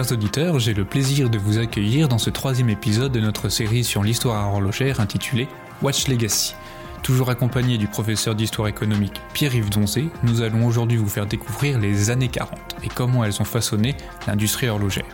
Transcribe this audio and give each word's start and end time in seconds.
Chers 0.00 0.12
auditeurs, 0.12 0.58
j'ai 0.58 0.72
le 0.72 0.86
plaisir 0.86 1.28
de 1.28 1.36
vous 1.36 1.58
accueillir 1.58 2.08
dans 2.08 2.16
ce 2.16 2.30
troisième 2.30 2.70
épisode 2.70 3.12
de 3.12 3.20
notre 3.20 3.50
série 3.50 3.84
sur 3.84 4.02
l'histoire 4.02 4.48
horlogère 4.48 4.98
intitulée 4.98 5.46
Watch 5.82 6.08
Legacy. 6.08 6.54
Toujours 7.02 7.28
accompagné 7.28 7.76
du 7.76 7.86
professeur 7.86 8.34
d'histoire 8.34 8.68
économique 8.68 9.20
Pierre-Yves 9.34 9.68
Donzé, 9.68 10.08
nous 10.22 10.40
allons 10.40 10.66
aujourd'hui 10.66 10.96
vous 10.96 11.06
faire 11.06 11.26
découvrir 11.26 11.78
les 11.78 12.08
années 12.08 12.28
40 12.28 12.58
et 12.82 12.88
comment 12.88 13.24
elles 13.24 13.42
ont 13.42 13.44
façonné 13.44 13.94
l'industrie 14.26 14.70
horlogère. 14.70 15.04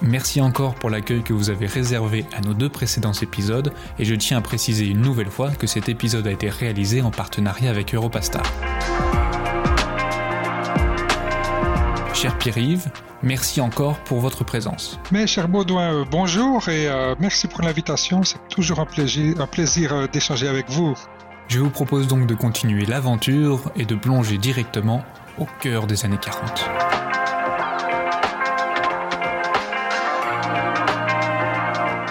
Merci 0.00 0.40
encore 0.40 0.74
pour 0.74 0.88
l'accueil 0.88 1.22
que 1.22 1.34
vous 1.34 1.50
avez 1.50 1.66
réservé 1.66 2.24
à 2.34 2.40
nos 2.40 2.54
deux 2.54 2.70
précédents 2.70 3.12
épisodes 3.12 3.70
et 3.98 4.06
je 4.06 4.14
tiens 4.14 4.38
à 4.38 4.40
préciser 4.40 4.86
une 4.86 5.02
nouvelle 5.02 5.30
fois 5.30 5.50
que 5.50 5.66
cet 5.66 5.90
épisode 5.90 6.26
a 6.26 6.32
été 6.32 6.48
réalisé 6.48 7.02
en 7.02 7.10
partenariat 7.10 7.68
avec 7.68 7.94
Europastar. 7.94 8.44
Cher 12.20 12.36
Pierre-Yves, 12.36 12.90
merci 13.22 13.60
encore 13.60 13.96
pour 14.00 14.18
votre 14.18 14.42
présence. 14.42 14.98
Mais 15.12 15.28
cher 15.28 15.46
Baudouin, 15.46 16.00
euh, 16.00 16.04
bonjour 16.10 16.68
et 16.68 16.88
euh, 16.88 17.14
merci 17.20 17.46
pour 17.46 17.62
l'invitation. 17.62 18.24
C'est 18.24 18.40
toujours 18.48 18.80
un 18.80 18.86
plaisir, 18.86 19.40
un 19.40 19.46
plaisir 19.46 19.92
euh, 19.92 20.06
d'échanger 20.08 20.48
avec 20.48 20.68
vous. 20.68 20.96
Je 21.46 21.60
vous 21.60 21.70
propose 21.70 22.08
donc 22.08 22.26
de 22.26 22.34
continuer 22.34 22.86
l'aventure 22.86 23.70
et 23.76 23.84
de 23.84 23.94
plonger 23.94 24.36
directement 24.36 25.04
au 25.38 25.46
cœur 25.60 25.86
des 25.86 26.04
années 26.04 26.18
40. 26.20 26.68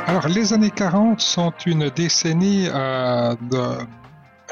Alors, 0.08 0.30
les 0.30 0.54
années 0.54 0.72
40 0.72 1.20
sont 1.20 1.52
une 1.66 1.90
décennie 1.90 2.68
de 2.68 3.78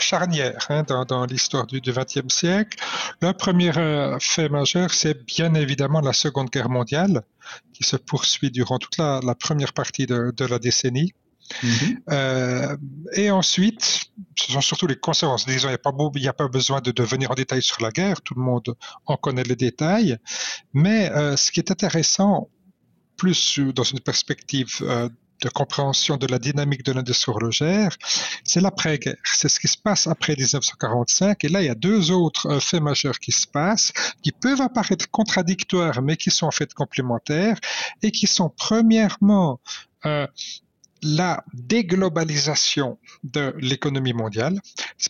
charnière 0.06 0.66
hein, 0.70 0.84
dans, 0.84 1.26
l'histoire 1.26 1.66
du 1.66 1.82
XXe 1.82 2.34
siècle. 2.34 2.78
Le 3.22 3.32
premier 3.34 3.76
euh, 3.78 4.18
fait 4.20 4.50
majeur, 4.50 4.94
c'est 4.94 5.26
bien 5.26 5.54
évidemment 5.56 6.02
la 6.02 6.14
Seconde 6.14 6.50
Guerre 6.50 6.70
mondiale, 6.70 7.24
qui 7.74 7.84
se 7.84 7.96
poursuit 7.96 8.52
durant 8.52 8.78
toute 8.78 8.98
la, 8.98 9.22
première 9.40 9.74
partie 9.74 10.06
de, 10.06 10.46
la 10.46 10.60
décennie. 10.60 11.14
Mm-hmm. 11.64 11.98
Euh, 12.12 12.78
et 13.14 13.30
ensuite, 13.32 14.06
ce 14.36 14.52
sont 14.52 14.62
surtout 14.62 14.88
les 14.88 14.96
conséquences. 14.96 15.46
Disons, 15.46 15.70
il 15.70 15.72
n'y 15.72 15.76
a, 15.76 15.78
pas, 15.78 15.92
a 15.92 16.34
pas 16.34 16.48
besoin 16.48 16.82
de, 16.82 17.04
venir 17.04 17.32
en 17.32 17.36
détail 17.36 17.62
sur 17.62 17.82
la 17.82 17.92
guerre, 17.92 18.22
tout 18.22 18.36
le 18.36 18.42
monde 18.42 18.76
en 19.06 19.18
connaît 19.18 19.44
les 19.44 19.56
détails. 19.56 20.18
Mais 20.74 21.12
euh, 21.12 21.36
ce 21.36 21.52
qui 21.52 21.60
est 21.60 21.72
intéressant, 21.72 22.50
plus 23.18 23.60
dans 23.60 23.84
une 23.84 24.02
perspective 24.02 24.82
de 25.42 25.50
compréhension 25.50 26.18
de 26.18 26.28
la 26.28 26.40
dynamique 26.40 26.84
de 26.84 26.92
l'industrie 26.92 27.32
horlogère, 27.32 27.96
c'est 28.44 28.62
l'après-guerre. 28.62 29.16
C'est 29.24 29.50
ce 29.50 29.60
qui 29.60 29.68
se 29.68 29.78
passe 29.78 30.08
après 30.08 30.36
1945. 30.36 31.44
Et 31.44 31.50
là, 31.50 31.62
il 31.62 31.66
y 31.66 31.70
a 31.70 31.76
deux 31.76 32.12
autres 32.12 32.48
euh, 32.48 32.60
faits 32.60 32.82
majeurs 32.82 33.20
qui 33.20 33.32
se 33.32 33.48
passent, 33.48 33.92
qui 34.24 34.32
peuvent 34.32 34.62
apparaître 34.62 35.10
contradictoires, 35.10 36.02
mais 36.02 36.18
qui 36.18 36.32
sont 36.32 36.48
en 36.48 36.52
fait 36.52 36.74
complémentaires, 36.74 37.60
et 38.02 38.12
qui 38.12 38.28
sont 38.28 38.50
premièrement 38.50 39.60
euh, 40.06 40.28
la 41.04 41.44
déglobalisation 41.54 42.98
de 43.24 43.54
l'économie 43.60 44.14
mondiale. 44.14 44.60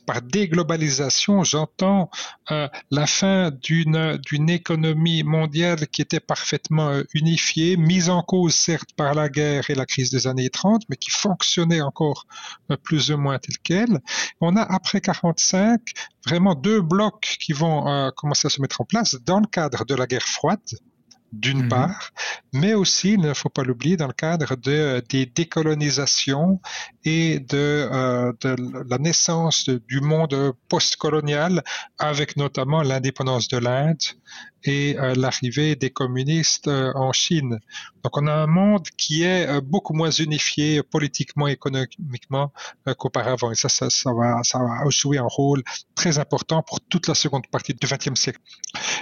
Par 0.06 0.22
déglobalisation, 0.22 1.44
j'entends 1.44 2.10
euh, 2.52 2.68
la 2.92 3.08
fin 3.08 3.52
d'une 3.52 4.50
économie 4.50 5.24
mondiale 5.24 5.88
qui 5.88 6.02
était 6.02 6.20
parfaitement 6.20 6.90
euh, 6.90 7.04
unifiée, 7.14 7.78
mise 7.78 8.10
en 8.10 8.22
cause 8.24 8.56
certes 8.56 8.90
par 8.96 9.14
la 9.14 9.30
guerre 9.30 9.70
et 9.70 9.76
la 9.76 9.86
crise 9.86 10.12
des 10.12 10.28
années 10.28 10.50
30, 10.50 10.84
mais 10.90 10.98
qui 10.98 11.12
fonctionnait 11.12 11.82
encore 11.82 12.26
euh, 12.72 12.78
plus 12.78 13.12
ou 13.12 13.18
moins 13.18 13.40
tel 13.40 13.56
quel. 13.64 14.00
On 14.42 14.56
a 14.56 14.62
après 14.62 15.02
45 15.02 15.82
vraiment 16.26 16.56
deux 16.56 16.82
blocs 16.82 17.38
qui 17.40 17.54
vont 17.54 18.12
commencer 18.16 18.48
à 18.48 18.50
se 18.50 18.60
mettre 18.62 18.82
en 18.82 18.86
place 18.86 19.16
dans 19.26 19.40
le 19.40 19.46
cadre 19.46 19.86
de 19.86 19.94
la 19.94 20.08
guerre 20.08 20.24
froide 20.24 20.60
d'une 21.40 21.64
mhm. 21.64 21.70
part, 21.70 22.12
mais 22.54 22.74
aussi, 22.74 23.14
il 23.14 23.22
ne 23.22 23.34
faut 23.34 23.50
pas 23.50 23.64
l'oublier, 23.64 23.98
dans 23.98 24.08
le 24.08 24.14
cadre 24.14 24.56
de, 24.56 25.04
des 25.10 25.26
décolonisations 25.26 26.60
et 27.04 27.40
de, 27.40 27.88
euh, 27.92 28.34
de 28.42 28.56
la 28.90 28.98
naissance 28.98 29.70
du 29.70 30.02
monde 30.02 30.54
postcolonial, 30.70 31.64
avec 32.00 32.38
notamment 32.38 32.82
l'indépendance 32.82 33.48
de 33.48 33.58
l'Inde 33.58 33.98
et 34.66 34.98
euh, 34.98 35.14
l'arrivée 35.16 35.76
des 35.76 35.90
communistes 35.90 36.68
euh, 36.68 36.92
en 36.96 37.12
Chine. 37.14 37.60
Donc 38.04 38.18
on 38.18 38.28
a 38.28 38.34
un 38.34 38.48
monde 38.48 38.88
qui 38.98 39.24
est 39.24 39.48
euh, 39.48 39.62
beaucoup 39.62 39.94
moins 39.94 40.12
unifié 40.12 40.84
politiquement, 40.84 41.48
économiquement 41.48 42.52
qu'auparavant. 42.98 43.52
Et 43.52 43.56
ça, 43.56 43.70
ça, 43.70 43.90
ça, 43.90 44.14
va, 44.14 44.42
ça 44.44 44.60
va 44.60 44.90
jouer 44.90 45.18
un 45.18 45.28
rôle 45.28 45.64
très 45.96 46.20
important 46.20 46.64
pour 46.64 46.82
toute 46.82 47.08
la 47.08 47.16
seconde 47.16 47.48
partie 47.48 47.74
du 47.74 47.88
XXe 47.88 48.20
siècle. 48.20 48.40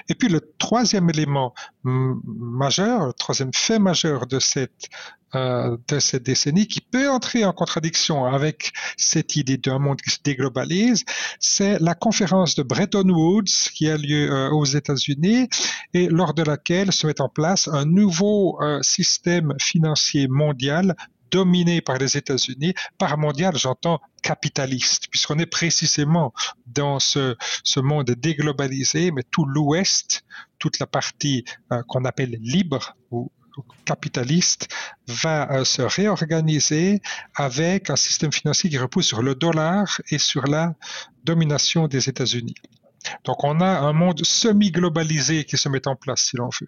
Et 0.10 0.16
puis 0.16 0.30
le 0.30 0.42
troisième 0.58 1.10
élément 1.10 1.54
majeur, 1.84 3.08
le 3.08 3.14
troisième 3.14 3.54
fait 3.54 3.80
majeur 3.80 4.28
de 4.28 4.40
cette 4.40 4.90
euh, 5.36 5.78
de 5.88 6.00
cette 6.00 6.24
décennie 6.24 6.68
qui 6.68 6.80
peut 6.80 7.10
entrer 7.10 7.44
en 7.44 7.54
contradiction 7.54 8.26
avec 8.26 8.72
cette 8.98 9.36
idée 9.36 9.58
d'un 9.58 9.80
monde 9.80 10.00
qui 10.00 10.12
se 10.12 10.20
déglobalise, 10.24 11.06
c'est 11.40 11.80
la 11.80 11.96
conférence 11.96 12.54
de 12.56 12.62
Bretton 12.62 13.10
Woods 13.10 13.72
qui 13.74 13.90
a 13.90 13.98
lieu 13.98 14.32
euh, 14.32 14.52
aux 14.52 14.66
États-Unis 14.66 15.50
et 15.96 16.08
lors 16.08 16.36
de 16.36 16.44
laquelle 16.44 16.92
se 16.92 17.08
met 17.08 17.20
en 17.20 17.30
place 17.30 17.68
un 17.68 17.86
nouveau 17.86 18.62
euh, 18.62 18.80
système 18.84 19.54
financier 19.60 20.28
mondial 20.28 20.96
dominé 21.32 21.82
par 21.82 21.98
les 21.98 22.16
États-Unis. 22.16 22.76
Par 23.00 23.18
mondial, 23.18 23.58
j'entends 23.58 24.00
capitaliste, 24.22 25.08
puisqu'on 25.10 25.40
est 25.40 25.48
précisément 25.48 26.32
dans 26.68 27.00
ce, 27.00 27.36
ce 27.64 27.80
monde 27.80 28.12
déglobalisé, 28.12 29.10
mais 29.10 29.24
tout 29.32 29.46
l'Ouest, 29.46 30.26
toute 30.60 30.78
la 30.78 30.86
partie 30.86 31.44
qu'on 31.88 32.06
appelle 32.06 32.38
libre 32.40 32.96
ou 33.10 33.32
capitaliste 33.86 34.68
va 35.08 35.52
euh, 35.52 35.64
se 35.64 35.82
réorganiser 35.82 37.02
avec 37.36 37.90
un 37.90 37.96
système 37.96 38.32
financier 38.32 38.70
qui 38.70 38.78
repose 38.78 39.06
sur 39.06 39.22
le 39.22 39.36
dollar 39.36 40.02
et 40.10 40.18
sur 40.18 40.48
la 40.48 40.74
domination 41.24 41.88
des 41.88 42.10
États-Unis. 42.10 42.56
Donc 43.26 43.44
on 43.44 43.60
a 43.62 43.80
un 43.80 43.94
monde 43.94 44.24
semi-globalisé 44.24 45.44
qui 45.46 45.58
se 45.58 45.70
met 45.70 45.88
en 45.88 45.96
place, 45.96 46.22
si 46.22 46.38
l'on 46.38 46.50
veut. 46.50 46.68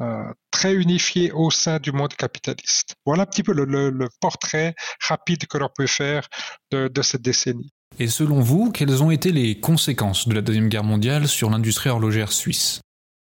Euh, 0.00 0.32
très 0.50 0.74
unifié 0.74 1.30
au 1.30 1.52
sein 1.52 1.78
du 1.78 1.92
monde 1.92 2.14
capitaliste. 2.14 2.96
Voilà 3.06 3.22
un 3.22 3.26
petit 3.26 3.44
peu 3.44 3.52
le, 3.52 4.08
portrait 4.20 4.74
rapide 5.08 5.46
que 5.46 5.56
l'on 5.56 5.68
peut 5.72 5.86
faire 5.86 6.26
de, 6.72 6.88
de 6.88 7.02
cette 7.02 7.22
décennie. 7.22 7.70
Et 8.00 8.08
selon 8.08 8.40
vous, 8.40 8.72
quelles 8.72 9.04
ont 9.04 9.12
été 9.12 9.30
les 9.30 9.60
conséquences 9.60 10.26
de 10.26 10.34
la 10.34 10.40
Deuxième 10.40 10.68
Guerre 10.68 10.82
mondiale 10.82 11.28
sur 11.28 11.48
l'industrie 11.48 11.90
horlogère 11.90 12.32
suisse? 12.32 12.80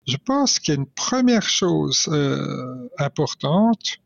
Je 0.07 0.17
pense 0.17 0.59
qu'il 0.59 0.75
y 0.75 0.77
a 0.77 0.81
une 0.81 0.87
première 0.87 1.49
chose 1.49 2.09
euh, 2.13 2.89
importante, 2.99 3.99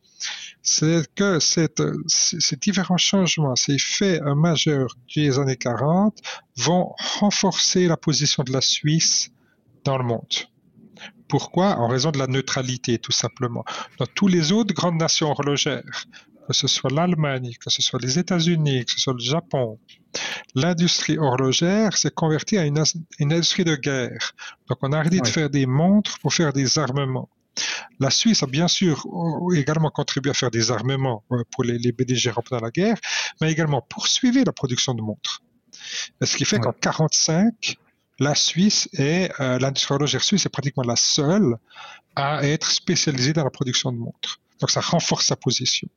c'est 0.63 1.03
que 1.15 1.39
ces 1.41 2.57
différents 2.61 2.97
changements, 2.97 3.57
ces 3.57 3.79
faits 3.79 4.21
majeurs 4.23 4.95
des 5.15 5.39
années 5.39 5.57
40 5.57 6.19
vont 6.57 6.95
renforcer 7.21 7.87
la 7.87 7.97
position 7.97 8.43
de 8.43 8.53
la 8.53 8.61
Suisse 8.61 9.31
dans 9.85 9.97
le 9.97 10.05
monde. 10.05 10.27
Pourquoi? 11.29 11.77
En 11.79 11.89
raison 11.89 12.11
de 12.11 12.19
la 12.19 12.27
neutralité, 12.27 12.99
tout 12.99 13.13
simplement. 13.13 13.65
Dans 13.99 14.07
tous 14.07 14.29
les 14.29 14.51
autres 14.53 14.75
grandes 14.75 14.97
nations 14.97 15.31
horlogères, 15.31 16.07
que 16.49 16.55
ce 16.55 16.67
soit 16.67 16.91
l'Allemagne, 16.91 17.53
que 17.63 17.71
ce 17.71 17.83
soit 17.83 18.01
les 18.01 18.19
États-Unis, 18.19 18.87
que 18.87 18.93
ce 18.93 18.99
soit 18.99 19.13
le 19.13 19.21
Japon, 19.21 19.79
l'industrie 20.55 21.19
horlogère 21.19 21.97
s'est 21.97 22.11
convertie 22.11 22.57
à 22.57 22.65
une, 22.65 22.83
industrie 23.21 23.65
de 23.65 23.77
guerre. 23.77 24.33
Donc 24.69 24.79
on 24.83 24.93
a 24.93 24.99
arrêté 24.99 25.21
de 25.21 25.27
faire 25.27 25.51
des 25.51 25.67
montres 25.67 26.19
pour 26.21 26.33
faire 26.33 26.53
des 26.53 26.79
armements. 26.79 27.29
La 28.01 28.11
Suisse 28.11 28.43
a 28.43 28.47
bien 28.47 28.69
sûr 28.69 29.05
également 29.55 29.91
contribué 29.91 30.31
à 30.31 30.35
faire 30.35 30.51
des 30.51 30.71
armements 30.71 31.25
euh, 31.33 31.43
pour 31.51 31.65
les, 31.65 31.77
les 31.77 31.93
BDG 31.93 32.31
pendant 32.49 32.65
la 32.65 32.71
guerre, 32.71 32.97
mais 33.41 33.51
également 33.53 33.83
poursuivi 33.83 34.45
la 34.45 34.53
production 34.53 34.95
de 34.95 35.03
montres. 35.03 35.43
Ce 36.23 36.37
qui 36.37 36.45
fait 36.45 36.59
qu'en 36.59 36.71
1945, 36.71 37.77
la 38.21 38.35
Suisse 38.35 38.89
et 38.95 39.29
euh, 39.41 39.59
l'industrie 39.59 39.95
horlogère 39.95 40.23
suisse 40.23 40.47
est 40.47 40.51
pratiquement 40.51 40.83
la 40.83 40.97
seule 40.97 41.57
à 42.17 42.45
être 42.45 42.71
spécialisée 42.71 43.33
dans 43.33 43.45
la 43.45 43.51
production 43.51 43.93
de 43.93 43.99
montres. 43.99 44.41
Donc 44.61 44.71
ça 44.71 44.81
renforce 44.81 45.27
sa 45.27 45.37
position. 45.37 45.89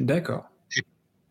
D'accord. 0.00 0.44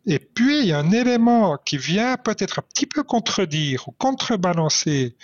Et, 0.06 0.18
puis, 0.18 0.60
il 0.60 0.66
y 0.66 0.72
a 0.72 0.78
un 0.78 0.90
élément 0.90 1.56
qui 1.64 1.78
vient 1.78 2.18
peut-être 2.18 2.58
un 2.58 2.62
petit 2.62 2.86
peu 2.86 3.02
contredire 3.02 3.88
ou 3.88 3.92
contrebalancer 3.92 5.16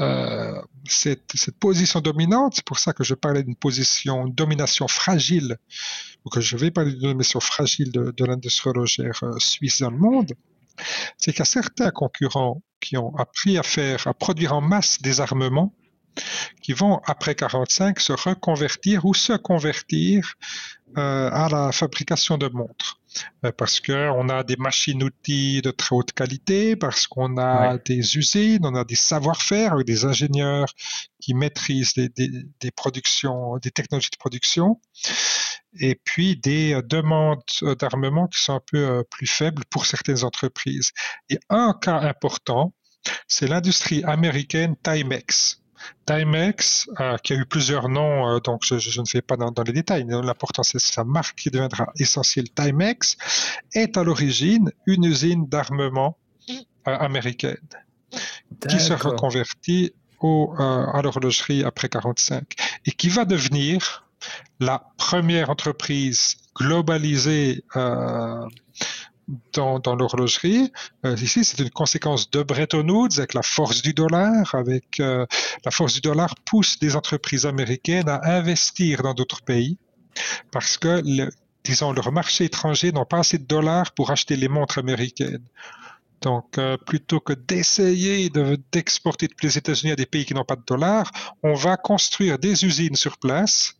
euh, 0.00 0.60
cette, 0.88 1.52
position 1.60 2.00
dominante. 2.00 2.54
C'est 2.56 2.64
pour 2.64 2.80
ça 2.80 2.92
que 2.92 3.04
je 3.04 3.14
parlais 3.14 3.44
d'une 3.44 3.54
position, 3.54 4.26
une 4.26 4.34
domination 4.34 4.88
fragile, 4.88 5.56
ou 6.24 6.30
que 6.30 6.40
je 6.40 6.56
vais 6.56 6.72
parler 6.72 6.92
d'une 6.92 7.02
domination 7.02 7.38
fragile 7.38 7.92
de, 7.92 8.24
l'industrie 8.24 8.70
horlogère 8.70 9.20
euh, 9.22 9.38
suisse 9.38 9.80
dans 9.80 9.90
le 9.90 9.98
monde. 9.98 10.32
C'est 11.16 11.40
a 11.40 11.44
certains 11.44 11.90
concurrents 11.90 12.62
qui 12.80 12.96
ont 12.96 13.14
appris 13.16 13.58
à 13.58 13.62
faire, 13.62 14.06
à 14.06 14.14
produire 14.14 14.52
en 14.52 14.60
masse 14.60 15.00
des 15.00 15.20
armements 15.20 15.74
qui 16.62 16.72
vont, 16.72 17.00
après 17.06 17.34
45, 17.34 18.00
se 18.00 18.12
reconvertir 18.12 19.04
ou 19.04 19.14
se 19.14 19.32
convertir 19.34 20.34
euh, 20.96 21.28
à 21.30 21.48
la 21.50 21.70
fabrication 21.70 22.38
de 22.38 22.48
montres. 22.48 22.98
euh, 23.44 23.52
parce 23.52 23.80
qu'on 23.80 24.28
a 24.28 24.42
des 24.42 24.56
machines-outils 24.56 25.60
de 25.60 25.70
très 25.70 25.94
haute 25.94 26.12
qualité, 26.12 26.76
parce 26.76 27.06
qu'on 27.06 27.36
a 27.36 27.76
des 27.78 28.16
usines, 28.16 28.64
on 28.64 28.74
a 28.74 28.84
des 28.84 28.94
savoir-faire 28.94 29.74
avec 29.74 29.86
des 29.86 30.04
ingénieurs 30.06 30.72
qui 31.20 31.34
maîtrisent 31.34 31.94
des, 31.94 32.08
des, 32.08 32.70
productions, 32.70 33.58
des 33.58 33.70
technologies 33.70 34.10
de 34.10 34.16
production, 34.16 34.80
et 35.78 35.94
puis 35.94 36.36
des 36.36 36.74
euh, 36.74 36.82
demandes 36.82 37.42
d'armement 37.78 38.26
qui 38.26 38.40
sont 38.40 38.54
un 38.54 38.62
peu 38.64 39.04
plus 39.10 39.26
faibles 39.26 39.64
pour 39.70 39.84
certaines 39.84 40.24
entreprises. 40.24 40.92
Et 41.28 41.38
un 41.50 41.74
cas 41.74 42.00
important, 42.00 42.72
c'est 43.26 43.46
l'industrie 43.46 44.02
américaine 44.04 44.74
Timex. 44.82 45.60
Timex, 46.06 46.88
euh, 47.00 47.16
qui 47.18 47.32
a 47.32 47.36
eu 47.36 47.46
plusieurs 47.46 47.88
noms, 47.88 48.28
euh, 48.28 48.40
donc 48.40 48.62
je, 48.64 49.00
ne 49.00 49.06
fais 49.06 49.22
pas 49.22 49.36
dans, 49.36 49.52
les 49.64 49.72
détails, 49.72 50.04
l'important 50.08 50.62
c'est 50.62 50.80
sa 50.80 51.04
marque 51.04 51.38
qui 51.38 51.50
deviendra 51.50 51.92
essentielle. 51.98 52.48
Timex 52.50 53.16
est 53.74 53.96
à 53.96 54.04
l'origine 54.04 54.70
une 54.86 55.04
usine 55.04 55.46
d'armement 55.46 56.16
euh, 56.50 56.54
américaine 56.84 57.56
qui 58.68 58.80
se 58.80 58.94
reconvertit 58.94 59.92
au, 60.20 60.54
à 60.58 61.00
l'horlogerie 61.02 61.62
après 61.62 61.88
45 61.88 62.44
et 62.86 62.90
qui 62.92 63.08
va 63.08 63.24
devenir 63.24 64.06
la 64.58 64.90
première 64.96 65.50
entreprise 65.50 66.36
globalisée 66.56 67.62
dans, 69.52 69.94
l'horlogerie. 69.94 70.72
Euh, 71.04 71.14
ici, 71.16 71.44
c'est 71.44 71.58
une 71.62 71.70
conséquence 71.70 72.30
de 72.30 72.42
Bretton 72.42 72.88
Woods 72.88 73.18
avec 73.18 73.34
la 73.34 73.42
force 73.42 73.82
du 73.82 73.92
dollar, 73.92 74.54
avec 74.54 75.00
euh, 75.00 75.26
la 75.64 75.70
force 75.70 75.94
du 75.94 76.00
dollar 76.00 76.34
pousse 76.46 76.78
des 76.78 76.96
entreprises 76.96 77.46
américaines 77.46 78.08
à 78.08 78.20
investir 78.36 79.02
dans 79.02 79.14
d'autres 79.14 79.42
pays 79.42 79.76
parce 80.50 80.78
que, 80.78 81.02
disons, 81.64 81.92
leur 81.92 82.10
marché 82.10 82.44
étranger 82.44 82.92
n'ont 82.92 83.04
pas 83.04 83.18
assez 83.18 83.38
de 83.38 83.46
dollars 83.46 83.92
pour 83.92 84.10
acheter 84.10 84.36
les 84.36 84.48
montres 84.48 84.78
américaines. 84.78 85.44
Donc, 86.22 86.58
euh, 86.58 86.76
plutôt 86.76 87.20
que 87.20 87.32
d'essayer 87.32 88.30
d'exporter 88.72 89.28
depuis 89.28 89.46
les 89.46 89.58
États-Unis 89.58 89.92
à 89.92 89.96
des 89.96 90.06
pays 90.06 90.24
qui 90.24 90.34
n'ont 90.34 90.44
pas 90.44 90.56
de 90.56 90.64
dollars, 90.66 91.10
on 91.42 91.54
va 91.54 91.76
construire 91.76 92.38
des 92.38 92.64
usines 92.64 92.96
sur 92.96 93.18
place 93.18 93.74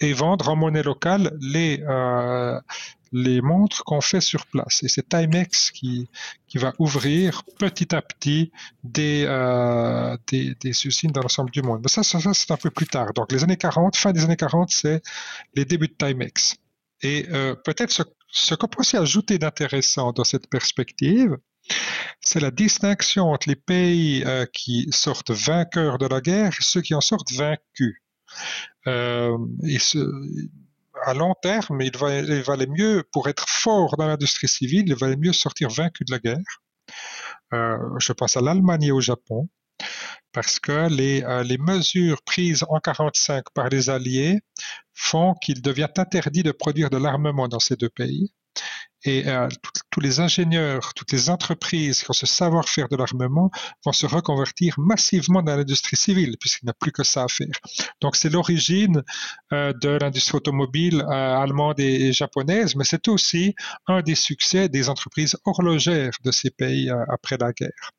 et 0.00 0.12
vendre 0.12 0.48
en 0.48 0.54
monnaie 0.54 0.84
locale 0.84 1.36
les, 1.40 1.82
les 3.12 3.40
montres 3.40 3.84
qu'on 3.84 4.00
fait 4.00 4.20
sur 4.20 4.46
place. 4.46 4.82
Et 4.82 4.88
c'est 4.88 5.08
Timex 5.08 5.70
qui, 5.70 6.08
qui 6.48 6.58
va 6.58 6.72
ouvrir 6.78 7.42
petit 7.58 7.94
à 7.94 8.02
petit 8.02 8.52
des, 8.84 9.24
euh, 9.26 10.16
des, 10.28 10.86
usines 10.86 11.12
dans 11.12 11.22
l'ensemble 11.22 11.50
du 11.50 11.62
monde. 11.62 11.80
Mais 11.82 11.88
ça, 11.88 12.02
ça, 12.02 12.18
c'est 12.32 12.50
un 12.50 12.56
peu 12.56 12.70
plus 12.70 12.86
tard. 12.86 13.12
Donc 13.14 13.32
les 13.32 13.44
années 13.44 13.56
40, 13.56 13.96
fin 13.96 14.12
des 14.12 14.24
années 14.24 14.36
40, 14.36 14.70
c'est 14.70 15.02
les 15.54 15.64
débuts 15.64 15.88
de 15.88 15.94
Timex. 15.94 16.56
Et 17.02 17.26
euh, 17.30 17.54
peut-être 17.54 17.90
ce, 17.90 18.02
ce 18.28 18.54
qu'on 18.54 18.68
peut 18.68 18.80
aussi 18.80 18.96
ajouter 18.96 19.38
d'intéressant 19.38 20.12
dans 20.12 20.24
cette 20.24 20.48
perspective, 20.48 21.36
c'est 22.20 22.40
la 22.40 22.50
distinction 22.50 23.30
entre 23.30 23.48
les 23.48 23.56
pays 23.56 24.22
euh, 24.24 24.46
qui 24.52 24.88
sortent 24.90 25.30
vainqueurs 25.30 25.98
de 25.98 26.06
la 26.06 26.20
guerre 26.20 26.48
et 26.48 26.60
ceux 26.62 26.80
qui 26.80 26.94
en 26.94 27.00
sortent 27.00 27.32
vaincus. 27.32 27.96
Euh, 28.86 29.36
et 29.64 29.78
ce, 29.78 29.98
à 31.06 31.14
long 31.14 31.34
terme, 31.40 31.80
il, 31.82 31.96
valait 31.96 32.66
mieux, 32.66 33.04
pour 33.12 33.28
être 33.28 33.48
fort 33.48 33.96
dans 33.96 34.08
l'industrie 34.08 34.48
civile, 34.48 34.84
il 34.88 34.96
valait 34.96 35.16
mieux 35.16 35.32
sortir 35.32 35.70
vaincu 35.70 36.04
de 36.04 36.10
la 36.12 36.18
guerre. 36.18 36.62
Euh, 37.54 37.78
je 38.00 38.12
pense 38.12 38.36
à 38.36 38.40
l'Allemagne 38.40 38.82
et 38.82 38.90
au 38.90 39.00
Japon, 39.00 39.48
parce 40.32 40.58
que 40.58 40.88
les, 40.88 41.22
euh, 41.22 41.44
les 41.44 41.58
mesures 41.58 42.22
prises 42.22 42.64
en 42.64 42.82
1945 42.82 43.44
par 43.54 43.68
les 43.68 43.88
Alliés 43.88 44.40
font 44.94 45.34
qu'il 45.34 45.62
devient 45.62 45.88
interdit 45.96 46.42
de 46.42 46.50
produire 46.50 46.90
de 46.90 46.96
l'armement 46.96 47.46
dans 47.46 47.60
ces 47.60 47.76
deux 47.76 47.88
pays. 47.88 48.32
Et 49.04 49.28
euh, 49.28 49.48
tous 49.90 50.00
les 50.00 50.18
ingénieurs, 50.18 50.92
toutes 50.94 51.12
les 51.12 51.30
entreprises 51.30 52.02
qui 52.02 52.10
ont 52.10 52.14
ce 52.14 52.26
savoir-faire 52.26 52.88
de 52.88 52.96
l'armement 52.96 53.50
vont 53.84 53.92
se 53.92 54.04
reconvertir 54.06 54.74
massivement 54.78 55.42
dans 55.42 55.56
l'industrie 55.56 55.96
civile, 55.96 56.36
puisqu'il 56.40 56.64
n'y 56.66 56.70
a 56.70 56.74
plus 56.74 56.90
que 56.90 57.04
ça 57.04 57.22
à 57.22 57.28
faire. 57.28 57.54
Donc 58.00 58.16
c'est 58.16 58.30
l'origine 58.30 59.02
euh, 59.52 59.72
de 59.80 59.90
l'industrie 59.90 60.38
automobile 60.38 61.02
euh, 61.02 61.38
allemande 61.38 61.78
et, 61.78 62.12
japonaise, 62.12 62.74
mais 62.74 62.84
c'est 62.84 63.06
aussi 63.06 63.54
un 63.86 64.02
des 64.02 64.16
succès 64.16 64.68
des 64.68 64.88
entreprises 64.88 65.36
horlogères 65.44 66.14
de 66.24 66.32
ces 66.32 66.50
pays 66.50 66.90
après 67.08 67.36
la 67.38 67.52
guerre. 67.52 67.92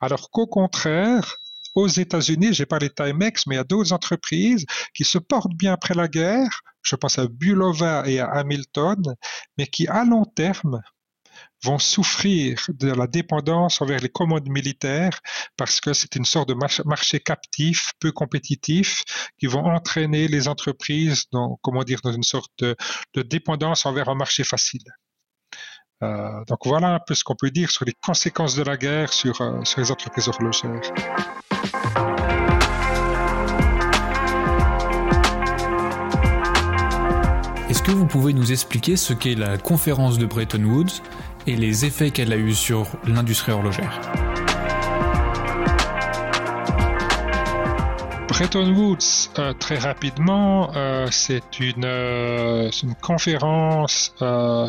Alors 0.00 0.30
qu'au 0.30 0.46
contraire, 0.46 1.38
aux 1.74 1.88
États-Unis, 1.88 2.52
j'ai 2.52 2.66
parlé 2.66 2.88
de 2.88 2.94
Timex, 2.94 3.46
mais 3.46 3.56
il 3.56 3.58
y 3.58 3.60
a 3.60 3.64
d'autres 3.64 3.92
entreprises 3.92 4.64
qui 4.94 5.04
se 5.04 5.18
portent 5.18 5.54
bien 5.54 5.72
après 5.72 5.94
la 5.94 6.08
guerre, 6.08 6.60
je 6.82 6.96
pense 6.96 7.18
à 7.18 7.26
Bulova 7.26 8.04
et 8.06 8.20
à 8.20 8.26
Hamilton, 8.26 9.02
mais 9.58 9.66
qui 9.66 9.86
à 9.88 10.04
long 10.04 10.24
terme 10.24 10.80
vont 11.64 11.78
souffrir 11.78 12.60
de 12.68 12.92
la 12.92 13.06
dépendance 13.06 13.80
envers 13.80 14.00
les 14.00 14.08
commandes 14.08 14.48
militaires 14.48 15.18
parce 15.56 15.80
que 15.80 15.92
c'est 15.92 16.14
une 16.16 16.24
sorte 16.24 16.48
de 16.48 16.54
marché 16.84 17.20
captif, 17.20 17.92
peu 18.00 18.12
compétitif, 18.12 19.02
qui 19.38 19.46
vont 19.46 19.64
entraîner 19.64 20.28
les 20.28 20.46
entreprises 20.46 21.24
dans, 21.32 21.58
une 22.06 22.22
sorte 22.22 22.52
de, 22.58 22.76
dépendance 23.22 23.86
envers 23.86 24.08
un 24.08 24.14
marché 24.14 24.44
facile. 24.44 24.84
Euh, 26.02 26.44
donc 26.48 26.58
voilà 26.66 26.94
un 26.94 27.00
peu 27.00 27.14
ce 27.14 27.24
qu'on 27.24 27.36
peut 27.36 27.50
dire 27.50 27.70
sur 27.70 27.84
les 27.84 27.94
conséquences 28.04 28.56
de 28.56 28.62
la 28.62 28.76
guerre 28.76 29.12
sur, 29.12 29.40
euh, 29.40 29.64
sur 29.64 29.80
les 29.80 29.90
entreprises 29.90 30.28
horlogères. 30.28 30.82
Est-ce 37.68 37.82
que 37.82 37.90
vous 37.90 38.06
pouvez 38.06 38.32
nous 38.32 38.52
expliquer 38.52 38.96
ce 38.96 39.12
qu'est 39.12 39.34
la 39.34 39.58
conférence 39.58 40.18
de 40.18 40.26
Bretton 40.26 40.64
Woods 40.64 41.02
et 41.46 41.56
les 41.56 41.84
effets 41.84 42.10
qu'elle 42.10 42.32
a 42.32 42.36
eus 42.36 42.54
sur 42.54 42.86
l'industrie 43.06 43.52
horlogère? 43.52 44.23
Bretton 48.36 48.74
Woods, 48.74 49.30
euh, 49.38 49.52
très 49.52 49.78
rapidement, 49.78 50.74
euh, 50.74 51.06
c'est 51.12 51.60
une, 51.60 51.84
euh, 51.84 52.68
une, 52.82 52.96
conférence 52.96 54.12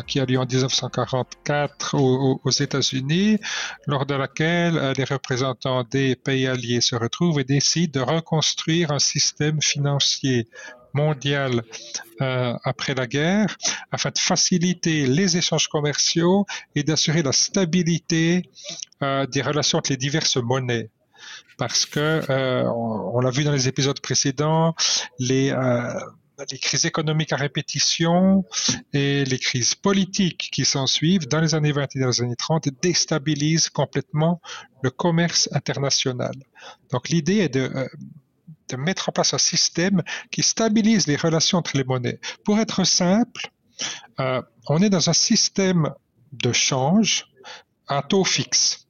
qui 0.06 0.20
a 0.20 0.24
lieu 0.24 0.38
en 0.38 0.46
1944 0.46 1.96
aux, 1.96 2.40
aux 2.44 2.50
États-Unis, 2.50 3.40
lors 3.88 4.06
de 4.06 4.14
laquelle 4.14 4.92
les 4.96 5.02
représentants 5.02 5.82
des 5.82 6.14
pays 6.14 6.46
alliés 6.46 6.80
se 6.80 6.94
retrouvent 6.94 7.40
et 7.40 7.44
décident 7.44 8.00
de 8.00 8.06
reconstruire 8.06 8.92
un 8.92 9.00
système 9.00 9.60
financier 9.60 10.46
mondial 10.94 11.64
après 12.20 12.94
la 12.94 13.08
guerre 13.08 13.56
afin 13.90 14.10
de 14.10 14.18
faciliter 14.18 15.06
les 15.06 15.36
échanges 15.36 15.66
commerciaux 15.66 16.46
et 16.76 16.84
d'assurer 16.84 17.22
la 17.22 17.32
stabilité 17.32 18.48
des 19.00 19.42
relations 19.42 19.78
entre 19.78 19.90
les 19.90 19.96
diverses 19.96 20.36
monnaies 20.36 20.88
parce 21.58 21.86
que 21.86 22.22
euh, 22.30 22.64
on, 22.68 23.20
l'a 23.20 23.30
vu 23.30 23.44
dans 23.44 23.52
les 23.52 23.68
épisodes 23.68 24.00
précédents, 24.00 24.74
les 25.18 25.50
euh, 25.50 25.92
les 26.50 26.58
crises 26.58 26.84
économiques 26.84 27.32
à 27.32 27.36
répétition 27.36 28.44
et 28.92 29.24
les 29.24 29.38
crises 29.38 29.74
politiques 29.74 30.50
qui 30.52 30.66
s'en 30.66 30.86
suivent 30.86 31.26
dans 31.28 31.40
les 31.40 31.54
années 31.54 31.72
20 31.72 31.96
et 31.96 32.00
dans 32.00 32.08
les 32.08 32.20
années 32.20 32.36
30 32.36 32.68
déstabilisent 32.82 33.70
complètement 33.70 34.42
le 34.82 34.90
commerce 34.90 35.48
international. 35.52 36.34
Donc 36.92 37.08
l'idée 37.08 37.38
est 37.38 37.48
de, 37.48 37.60
euh, 37.60 37.88
de 38.68 38.76
mettre 38.76 39.08
en 39.08 39.12
place 39.12 39.32
un 39.32 39.38
système 39.38 40.02
qui 40.30 40.42
stabilise 40.42 41.06
les 41.06 41.16
relations 41.16 41.56
entre 41.56 41.74
les 41.74 41.84
monnaies. 41.84 42.20
Pour 42.44 42.58
être 42.58 42.84
simple, 42.84 43.50
on 44.18 44.82
est 44.82 44.90
dans 44.90 45.08
un 45.08 45.14
système 45.14 45.90
de 46.32 46.52
change 46.52 47.26
à 47.88 48.02
taux 48.02 48.24
fixe. 48.24 48.85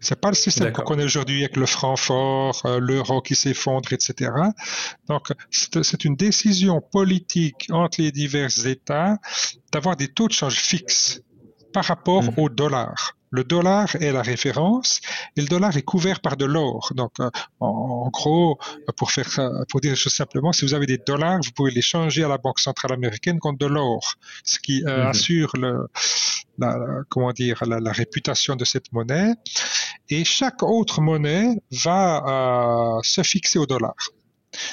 C'est 0.00 0.20
pas 0.20 0.28
le 0.28 0.34
système 0.34 0.72
qu'on 0.72 0.82
connaît 0.82 1.04
aujourd'hui 1.04 1.40
avec 1.40 1.56
le 1.56 1.66
franc 1.66 1.96
fort, 1.96 2.62
euh, 2.64 2.78
l'euro 2.78 3.20
qui 3.20 3.34
s'effondre, 3.34 3.92
etc. 3.92 4.30
Donc, 5.08 5.28
c'est 5.50 6.04
une 6.04 6.16
décision 6.16 6.80
politique 6.80 7.68
entre 7.70 8.00
les 8.00 8.12
divers 8.12 8.66
États 8.66 9.16
d'avoir 9.72 9.96
des 9.96 10.08
taux 10.08 10.28
de 10.28 10.32
change 10.32 10.56
fixes 10.56 11.20
par 11.72 11.84
rapport 11.84 12.22
mmh. 12.22 12.34
au 12.38 12.48
dollar. 12.48 13.15
Le 13.30 13.44
dollar 13.44 13.96
est 13.96 14.12
la 14.12 14.22
référence 14.22 15.00
et 15.36 15.40
le 15.40 15.46
dollar 15.46 15.76
est 15.76 15.82
couvert 15.82 16.20
par 16.20 16.36
de 16.36 16.44
l'or. 16.44 16.92
Donc, 16.94 17.12
euh, 17.20 17.30
en, 17.60 18.08
gros, 18.10 18.58
pour 18.96 19.10
faire 19.10 19.28
pour 19.68 19.80
dire 19.80 19.96
simplement, 19.96 20.52
si 20.52 20.64
vous 20.64 20.74
avez 20.74 20.86
des 20.86 20.98
dollars, 20.98 21.40
vous 21.44 21.52
pouvez 21.52 21.70
les 21.70 21.82
changer 21.82 22.24
à 22.24 22.28
la 22.28 22.38
Banque 22.38 22.60
centrale 22.60 22.92
américaine 22.92 23.38
contre 23.38 23.58
de 23.58 23.66
l'or, 23.66 24.14
ce 24.44 24.58
qui 24.58 24.84
euh, 24.84 25.04
mmh. 25.04 25.06
assure 25.08 25.50
le, 25.54 25.88
la, 26.58 26.76
comment 27.08 27.32
dire, 27.32 27.62
la, 27.66 27.92
réputation 27.92 28.56
de 28.56 28.64
cette 28.64 28.92
monnaie. 28.92 29.34
Et 30.08 30.24
chaque 30.24 30.62
autre 30.62 31.00
monnaie 31.00 31.56
va 31.84 32.96
euh, 32.96 33.00
se 33.02 33.22
fixer 33.22 33.58
au 33.58 33.66
dollar. 33.66 33.94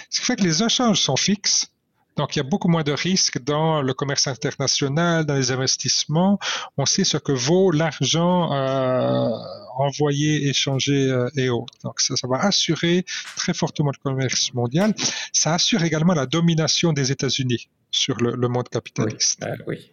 Ce 0.10 0.20
qui 0.20 0.26
fait 0.26 0.36
que 0.36 0.44
les 0.44 0.64
échanges 0.64 1.02
sont 1.02 1.16
fixes. 1.16 1.73
Donc, 2.16 2.36
il 2.36 2.40
y 2.40 2.42
a 2.42 2.44
beaucoup 2.44 2.68
moins 2.68 2.84
de 2.84 2.92
risques 2.92 3.42
dans 3.44 3.82
le 3.82 3.94
commerce 3.94 4.28
international, 4.28 5.26
dans 5.26 5.36
les 5.36 5.52
investissements. 5.52 6.40
On 6.78 6.86
sait 6.86 7.04
ce 7.04 7.18
que 7.18 7.32
vaut 7.32 7.72
l'argent 7.72 8.54
euh, 8.54 9.30
envoyé, 9.78 10.48
échangé 10.48 11.10
euh, 11.10 11.30
et 11.36 11.50
autres. 11.50 11.74
Donc, 11.84 12.00
ça, 12.00 12.16
ça, 12.16 12.28
va 12.28 12.38
assurer 12.38 13.06
très 13.36 13.54
fortement 13.54 13.92
le 13.92 14.02
commerce 14.02 14.54
mondial. 14.54 14.94
Ça 15.32 15.56
assure 15.56 15.84
également 15.84 16.14
la 16.14 16.26
domination 16.26 16.94
des 16.94 17.12
États-Unis 17.12 17.70
sur 17.92 18.18
le, 18.18 18.48
monde 18.48 18.70
capitaliste. 18.70 19.46
Oui. 19.68 19.92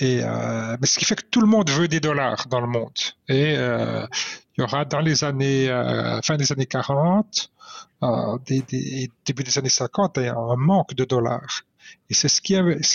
Et 0.00 0.22
euh, 0.22 0.76
ce 0.84 0.98
qui 0.98 1.04
fait 1.04 1.16
que 1.16 1.24
tout 1.28 1.40
le 1.40 1.46
monde 1.46 1.70
veut 1.70 1.88
des 1.88 2.00
dollars 2.00 2.46
dans 2.48 2.60
le 2.60 2.68
monde. 2.68 2.92
Et 3.28 3.56
euh, 3.56 4.06
il 4.56 4.60
y 4.60 4.64
aura 4.64 4.84
dans 4.84 5.00
les 5.00 5.24
années 5.24 5.68
euh, 5.68 6.20
fin 6.22 6.36
des 6.36 6.52
années 6.52 6.66
40, 6.66 7.50
euh, 8.04 8.38
des, 8.46 8.62
des, 8.62 9.10
début 9.26 9.42
des 9.42 9.58
années 9.58 9.68
50, 9.68 10.18
un 10.18 10.56
manque 10.56 10.94
de 10.94 11.04
dollars. 11.04 11.62
Et 12.10 12.14
c'est 12.14 12.28
ce 12.28 12.40
qui, 12.40 12.54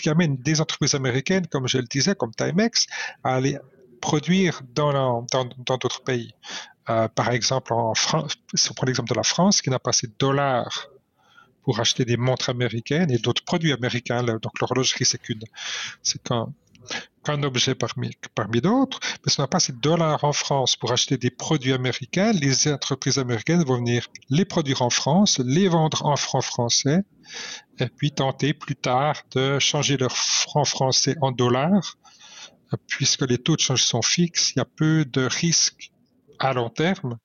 amène 0.09 0.37
des 0.37 0.61
entreprises 0.61 0.95
américaines, 0.95 1.47
comme 1.47 1.67
je 1.67 1.77
le 1.77 1.85
disais, 1.85 2.15
comme 2.15 2.31
Timex, 2.31 2.87
à 3.23 3.35
aller 3.35 3.57
produire 3.99 4.61
dans 4.73 5.25
d'autres 5.65 6.03
pays. 6.03 6.33
Par 6.85 7.29
exemple, 7.31 7.73
si 8.53 8.71
on 8.71 8.73
prend 8.73 8.85
l'exemple 8.85 9.09
de 9.09 9.15
la 9.15 9.23
France, 9.23 9.61
qui 9.61 9.69
n'a 9.71 9.79
pas 9.79 9.89
assez 9.89 10.07
de 10.07 10.13
dollars 10.19 10.89
pour 11.63 11.79
acheter 11.79 12.05
des 12.05 12.17
montres 12.17 12.49
américaines 12.49 13.09
et 13.09 13.17
d'autres 13.17 13.43
produits 13.43 13.73
américains. 13.73 14.23
Donc 14.23 14.59
l'horlogerie, 14.59 15.05
c'est 15.05 15.17
qu'une, 15.17 15.43
c'est 16.01 16.21
qu'un, 17.23 17.43
objet 17.43 17.75
parmi, 17.75 18.11
d'autres. 18.61 18.99
Mais 19.25 19.31
si 19.31 19.39
on 19.39 19.43
n'a 19.43 19.47
pas 19.47 19.57
assez 19.57 19.73
de 19.73 19.79
dollars 19.79 20.23
en 20.23 20.33
France 20.33 20.75
pour 20.75 20.91
acheter 20.91 21.17
des 21.17 21.31
produits 21.31 21.73
américains, 21.73 22.31
les 22.31 22.71
entreprises 22.71 23.17
américaines 23.17 23.63
vont 23.63 23.77
venir 23.77 24.07
les 24.29 24.45
produire 24.45 24.81
en 24.81 24.89
France, 24.89 25.39
les 25.39 25.67
vendre 25.67 26.05
en 26.05 26.15
francs 26.15 26.43
français, 26.43 27.03
et 27.79 27.87
puis 27.87 28.11
tenter 28.11 28.53
plus 28.53 28.75
tard 28.75 29.21
de 29.31 29.59
changer 29.59 29.97
leurs 29.97 30.17
francs 30.17 30.67
français 30.67 31.15
en 31.21 31.31
dollars. 31.31 31.97
Puisque 32.87 33.21
les 33.21 33.37
taux 33.37 33.55
de 33.55 33.61
change 33.61 33.83
sont 33.83 34.01
fixes, 34.01 34.53
il 34.55 34.59
y 34.59 34.61
a 34.61 34.65
peu 34.65 35.05
de 35.05 35.21
risques 35.21 35.91
à 36.39 36.53
long 36.53 36.69
terme 36.69 37.17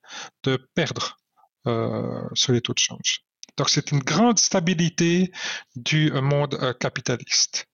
de 0.43 0.57
perdre 0.75 1.17
euh, 1.65 2.21
sur 2.33 2.53
les 2.53 2.61
taux 2.61 2.73
de 2.73 2.79
change. 2.79 3.23
Donc 3.57 3.69
c'est 3.69 3.91
une 3.91 3.99
grande 3.99 4.39
stabilité 4.39 5.31
du 5.75 6.11
monde 6.11 6.57
euh, 6.61 6.73
capitaliste. 6.73 7.68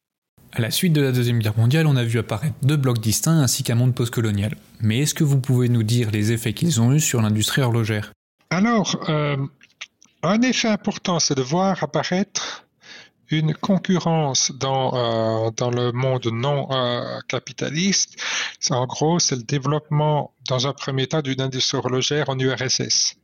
À 0.56 0.62
la 0.62 0.72
suite 0.72 0.94
de 0.94 1.02
la 1.02 1.12
Deuxième 1.12 1.40
Guerre 1.40 1.58
mondiale, 1.58 1.86
on 1.86 1.98
a 1.98 2.06
vu 2.06 2.18
apparaître 2.18 2.56
deux 2.62 2.78
blocs 2.78 3.00
distincts 3.00 3.42
ainsi 3.42 3.62
qu'un 3.64 3.76
monde 3.76 3.94
postcolonial. 3.94 4.56
Mais 4.80 5.00
est-ce 5.00 5.14
que 5.14 5.26
vous 5.26 5.42
pouvez 5.42 5.68
nous 5.68 5.84
dire 5.84 6.12
les 6.12 6.32
effets 6.32 6.54
qu'ils 6.54 6.80
ont 6.80 6.94
eus 6.94 7.02
sur 7.02 7.22
l'industrie 7.22 7.62
horlogère? 7.62 8.14
Alors, 8.52 8.98
euh, 9.10 9.36
un 10.24 10.42
effet 10.44 10.70
important, 10.70 11.20
c'est 11.20 11.36
de 11.36 11.42
voir 11.42 11.84
apparaître 11.84 12.66
une 13.30 13.54
concurrence 13.54 14.54
dans, 14.58 15.52
dans 15.52 15.72
le 15.72 15.92
monde 15.92 16.28
non 16.32 16.70
capitaliste. 17.28 18.16
En 18.70 18.86
gros, 18.86 19.20
c'est 19.20 19.36
le 19.36 19.44
développement, 19.44 20.32
dans 20.48 20.68
un 20.68 20.74
premier 20.74 21.08
temps, 21.08 21.22
d'une 21.22 21.42
industrie 21.42 21.80
horlogère 21.80 22.30
en 22.30 22.40
URSS 22.40 23.18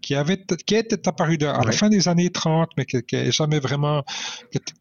qui 0.00 0.14
avait 0.14 0.42
qui 0.66 0.74
était 0.74 1.08
apparu 1.08 1.38
à 1.42 1.64
la 1.64 1.72
fin 1.72 1.88
des 1.88 2.08
années 2.08 2.30
30, 2.30 2.70
mais 2.76 2.84
qui 2.84 3.02
n'est 3.12 3.30
jamais 3.30 3.60
vraiment 3.60 4.02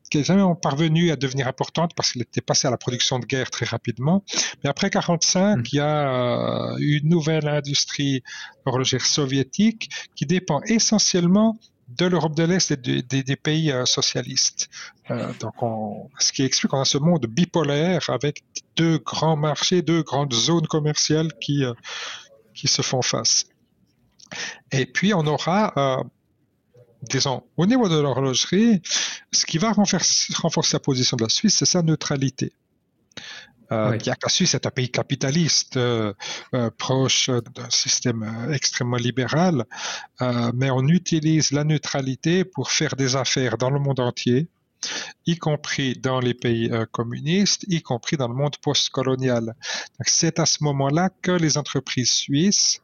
qui, 0.10 0.18
est 0.20 0.24
jamais 0.24 0.44
parvenu 0.62 1.12
à 1.12 1.16
devenir 1.16 1.48
importante 1.48 1.92
parce 1.96 2.12
qu'il 2.12 2.22
était 2.22 2.42
passé 2.42 2.68
à 2.68 2.72
la 2.72 2.78
production 2.78 3.20
de 3.20 3.26
guerre 3.26 3.52
très 3.52 3.66
rapidement. 3.66 4.24
Mais 4.64 4.70
après 4.70 4.90
45, 4.90 5.58
hmm. 5.58 5.64
il 5.72 5.76
y 5.76 5.80
a 5.80 6.74
euh, 6.74 6.78
une 6.80 7.10
nouvelle 7.10 7.48
industrie 7.48 8.24
horlogère 8.66 9.06
soviétique 9.06 9.90
qui 10.16 10.26
dépend 10.26 10.62
essentiellement 10.64 11.58
de 11.88 12.08
l'Europe 12.08 12.36
de 12.36 12.44
l'Est 12.44 12.72
et 12.72 12.78
des, 12.78 13.36
pays 13.36 13.72
euh, 13.72 13.86
socialistes. 13.86 14.70
Euh, 15.12 15.32
donc, 15.40 15.54
ce 16.18 16.32
qui 16.32 16.44
explique 16.44 16.72
qu'on 16.72 16.82
a 16.82 16.86
ce 16.86 16.98
monde 16.98 17.28
bipolaire 17.28 18.10
avec 18.10 18.44
deux 18.76 18.98
grands 18.98 19.38
marchés, 19.38 19.84
deux 19.84 20.02
grandes 20.02 20.34
zones 20.34 20.66
commerciales 20.66 21.32
qui, 21.40 21.64
qui 22.56 22.68
se 22.68 22.82
font 22.82 23.04
face. 23.04 23.46
Et 24.72 24.86
puis, 24.86 25.14
on 25.14 25.26
aura, 25.28 25.74
euh, 25.78 26.04
disons, 27.04 27.44
au 27.58 27.66
niveau 27.66 27.88
de 27.88 28.00
l'horlogerie, 28.00 28.82
ce 29.32 29.46
qui 29.46 29.58
va 29.58 29.72
renforcer, 29.72 30.34
la 30.74 30.80
position 30.80 31.18
de 31.18 31.24
la 31.24 31.30
Suisse, 31.30 31.58
c'est 31.58 31.66
sa 31.66 31.82
neutralité. 31.82 32.54
Euh, 33.72 33.98
la 34.06 34.30
Suisse 34.30 34.54
est 34.54 34.66
un 34.66 34.72
pays 34.72 34.90
capitaliste, 34.90 35.78
euh, 35.78 36.14
euh, 36.54 36.70
proche 36.78 37.30
d'un 37.30 37.70
système 37.70 38.50
extrêmement 38.52 38.98
libéral, 38.98 39.66
mais 40.54 40.70
on 40.70 40.88
utilise 40.88 41.52
la 41.52 41.64
neutralité 41.64 42.46
pour 42.46 42.72
faire 42.72 42.96
des 42.96 43.16
affaires 43.16 43.58
dans 43.58 43.70
le 43.70 43.80
monde 43.80 44.00
entier, 44.00 44.48
y 45.26 45.38
compris 45.38 45.96
dans 45.96 46.20
les 46.20 46.36
pays 46.36 46.72
communistes, 46.92 47.66
y 47.68 47.82
compris 47.82 48.18
dans 48.18 48.28
le 48.28 48.36
monde 48.36 48.58
postcolonial. 48.58 49.56
C'est 50.06 50.40
à 50.40 50.46
ce 50.46 50.64
moment-là 50.64 51.10
que 51.22 51.32
les 51.32 51.58
entreprises 51.58 52.12
suisses 52.12 52.82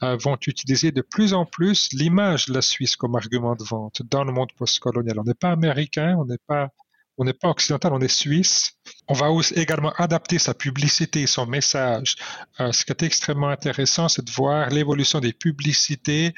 vont 0.00 0.36
utiliser 0.46 0.92
de 0.92 1.02
plus 1.02 1.34
en 1.34 1.44
plus 1.44 1.88
l'image 1.92 2.46
de 2.46 2.54
la 2.54 2.62
Suisse 2.62 2.96
comme 2.96 3.16
argument 3.16 3.56
de 3.56 3.64
vente 3.64 4.02
dans 4.10 4.24
le 4.24 4.32
monde 4.32 4.52
postcolonial. 4.56 5.18
On 5.18 5.24
n'est 5.24 5.34
pas 5.34 5.50
américain, 5.50 6.16
on 6.18 6.24
n'est 6.24 6.38
pas 6.46 6.70
on 7.18 7.24
n'est 7.24 7.32
pas 7.32 7.48
occidental, 7.48 7.92
on 7.92 8.00
est 8.00 8.08
suisse. 8.08 8.74
On 9.08 9.12
va 9.12 9.26
également 9.56 9.92
adapter 9.96 10.38
sa 10.38 10.54
publicité, 10.54 11.26
son 11.26 11.46
message. 11.46 12.14
Euh, 12.60 12.70
ce 12.70 12.84
qui 12.84 12.92
est 12.92 13.02
extrêmement 13.02 13.48
intéressant, 13.48 14.08
c'est 14.08 14.24
de 14.24 14.30
voir 14.30 14.70
l'évolution 14.70 15.18
des 15.18 15.32
publicités 15.32 16.32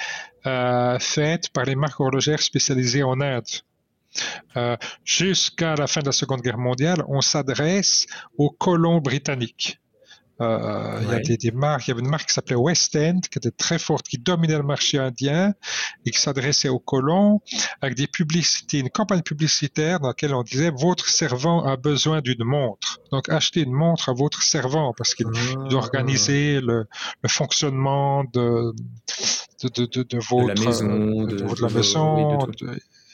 euh, 0.46 0.98
faites 0.98 1.50
par 1.50 1.64
les 1.66 1.74
marques 1.74 2.00
horlogères 2.00 2.40
spécialisées 2.40 3.02
en 3.02 3.20
Inde. 3.20 3.44
Euh, 4.56 4.76
Jusqu'à 5.04 5.74
la 5.74 5.86
fin 5.86 6.00
de 6.00 6.06
la 6.06 6.12
Seconde 6.12 6.40
Guerre 6.40 6.58
mondiale, 6.58 7.04
on 7.08 7.20
s'adresse 7.20 8.06
aux 8.38 8.50
colons 8.50 9.00
britanniques. 9.00 9.78
Euh, 10.40 11.00
il 11.02 11.30
y 11.30 11.34
a 11.34 11.36
des, 11.36 11.50
marques, 11.50 11.86
il 11.86 11.90
y 11.90 11.92
avait 11.92 12.00
une 12.00 12.08
marque 12.08 12.28
qui 12.28 12.34
s'appelait 12.34 12.56
West 12.56 12.96
End, 12.96 13.20
qui 13.30 13.38
était 13.38 13.50
très 13.50 13.78
forte, 13.78 14.08
qui 14.08 14.18
dominait 14.18 14.56
le 14.56 14.62
marché 14.62 14.98
indien 14.98 15.52
et 16.06 16.10
qui 16.10 16.18
s'adressait 16.18 16.68
aux 16.68 16.78
colons 16.78 17.40
avec 17.82 17.94
des 17.94 18.06
publicités, 18.06 18.78
une 18.78 18.90
campagne 18.90 19.22
publicitaire 19.22 20.00
dans 20.00 20.08
laquelle 20.08 20.34
on 20.34 20.42
disait 20.42 20.70
votre 20.70 21.08
servant 21.08 21.64
a 21.64 21.76
besoin 21.76 22.22
d'une 22.22 22.44
montre. 22.44 23.00
Donc 23.12 23.28
achetez 23.28 23.60
une 23.60 23.72
montre 23.72 24.08
à 24.08 24.12
votre 24.14 24.42
servant 24.42 24.94
parce 24.96 25.14
qu'il 25.14 25.26
doit 25.26 25.80
organiser 25.80 26.60
le, 26.60 26.86
fonctionnement 27.28 28.24
de 28.32 28.72
de, 29.62 29.84
de, 29.84 30.02
de, 30.02 30.18
votre, 30.18 30.48
la 30.48 30.54
maison, 30.54 31.24
de, 31.26 31.62
la 31.62 31.68
maison, 31.68 32.38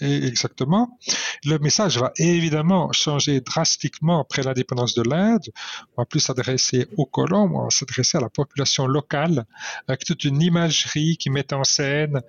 exactement. 0.01 0.99
Le 1.45 1.59
message 1.59 1.99
va 1.99 2.13
évidemment 2.19 2.93
changer 2.93 3.41
drastiquement 3.41 4.21
après 4.21 4.43
l'indépendance 4.43 4.95
de 4.95 5.03
l'Inde. 5.03 5.45
On 5.97 6.03
va 6.03 6.07
plus 6.07 6.21
s'adresser 6.21 6.87
aux 6.97 7.07
colons, 7.07 7.51
on 7.55 7.65
va 7.65 7.71
s'adresser 7.71 8.19
à 8.19 8.21
la 8.21 8.29
population 8.29 8.87
locale 8.87 9.45
avec 9.89 10.05
toute 10.05 10.25
une 10.25 10.43
imagerie 10.43 11.17
qui 11.17 11.31
met 11.31 11.53
en 11.53 11.65
scène 11.65 12.21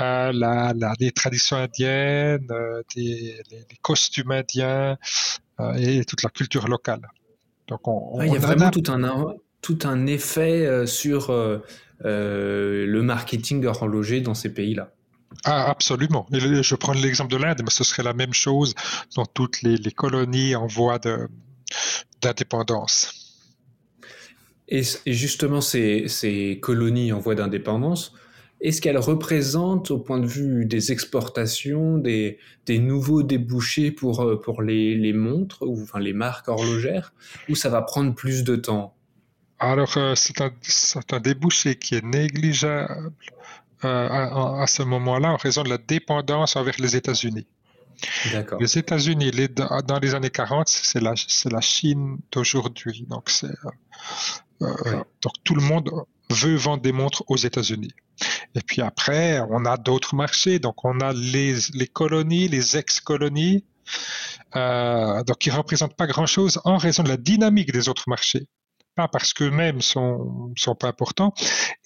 euh, 0.00 0.32
la, 0.32 0.72
la, 0.76 0.94
les 0.98 1.10
traditions 1.10 1.56
indiennes, 1.56 2.46
euh, 2.50 2.82
des, 2.94 3.36
les, 3.50 3.64
costumes 3.82 4.30
indiens 4.30 4.96
euh, 5.60 5.74
et 5.74 6.04
toute 6.04 6.22
la 6.22 6.30
culture 6.30 6.68
locale. 6.68 7.02
Donc 7.68 7.86
on, 7.86 8.22
il 8.22 8.32
y 8.32 8.36
a 8.36 8.38
vraiment 8.38 8.70
tout 8.70 8.90
un 8.90 9.34
tout 9.60 9.78
un 9.84 10.06
effet 10.06 10.64
euh, 10.66 10.86
sur 10.86 11.30
le 12.02 13.00
marketing 13.02 13.66
horloger 13.66 14.20
dans 14.20 14.34
ces 14.34 14.52
pays-là. 14.52 14.92
Ah, 15.44 15.70
absolument. 15.70 16.26
je 16.32 16.74
prends 16.74 16.92
l'exemple 16.92 17.32
de 17.32 17.36
l'Inde, 17.36 17.60
mais 17.62 17.70
ce 17.70 17.84
serait 17.84 18.02
la 18.02 18.12
même 18.12 18.32
chose 18.32 18.74
dans 19.14 19.26
toutes 19.26 19.62
les, 19.62 19.78
colonies 19.92 20.54
en 20.54 20.66
voie 20.66 20.98
d'indépendance. 22.20 23.46
Et, 24.68 24.82
justement, 25.06 25.60
ces, 25.60 26.58
colonies 26.60 27.12
en 27.12 27.18
voie 27.18 27.34
d'indépendance, 27.34 28.14
est-ce 28.60 28.82
qu'elles 28.82 28.98
représentent, 28.98 29.90
au 29.90 29.98
point 29.98 30.18
de 30.18 30.26
vue 30.26 30.66
des 30.66 30.92
exportations, 30.92 31.96
des, 31.96 32.38
nouveaux 32.68 33.22
débouchés 33.22 33.90
pour, 33.90 34.20
euh, 34.20 34.40
pour 34.40 34.62
les, 34.62 35.12
montres, 35.12 35.62
ou 35.62 35.82
enfin 35.82 35.98
les 35.98 36.12
marques 36.12 36.48
horlogères, 36.48 37.14
ou 37.48 37.54
ça 37.54 37.68
va 37.68 37.82
prendre 37.82 38.14
plus 38.14 38.44
de 38.44 38.56
temps? 38.56 38.94
Alors, 39.58 39.96
euh, 39.96 40.14
c'est 40.14 40.40
un, 40.40 40.52
un, 41.10 41.20
débouché 41.20 41.76
qui 41.76 41.94
est 41.94 42.04
négligeable 42.04 43.12
euh, 43.84 44.60
à, 44.62 44.66
ce 44.66 44.82
moment-là 44.82 45.32
en 45.32 45.36
raison 45.36 45.62
de 45.62 45.70
la 45.70 45.78
dépendance 45.78 46.56
envers 46.56 46.74
les 46.78 46.96
États-Unis. 46.96 47.46
Les 48.58 48.78
États-Unis, 48.78 49.30
dans 49.30 49.98
les 50.00 50.14
années 50.14 50.30
40, 50.30 50.68
c'est 50.68 51.00
la, 51.00 51.14
la 51.50 51.60
Chine 51.60 52.18
d'aujourd'hui. 52.32 53.06
Donc, 53.08 53.30
euh, 53.44 53.48
euh, 54.62 55.02
donc, 55.22 55.32
tout 55.44 55.54
le 55.54 55.62
monde 55.62 55.90
veut 56.30 56.56
vendre 56.56 56.82
des 56.82 56.92
montres 56.92 57.24
aux 57.28 57.36
États-Unis. 57.36 57.92
Et 58.54 58.60
puis 58.60 58.82
après, 58.82 59.40
on 59.50 59.64
a 59.64 59.76
d'autres 59.76 60.14
marchés. 60.14 60.58
Donc, 60.58 60.84
on 60.84 61.00
a 61.00 61.12
les, 61.12 61.56
les 61.74 61.86
colonies, 61.86 62.48
les 62.48 62.76
ex-colonies, 62.76 63.64
donc 64.54 65.38
qui 65.38 65.50
représentent 65.50 65.96
pas 65.96 66.06
grand-chose 66.06 66.60
en 66.64 66.76
raison 66.76 67.02
de 67.02 67.08
la 67.08 67.16
dynamique 67.16 67.72
des 67.72 67.88
autres 67.88 68.08
marchés 68.08 68.46
parce 69.08 69.32
qu'eux-mêmes 69.32 69.80
sont, 69.80 70.52
sont 70.56 70.74
pas 70.74 70.88
importants. 70.88 71.32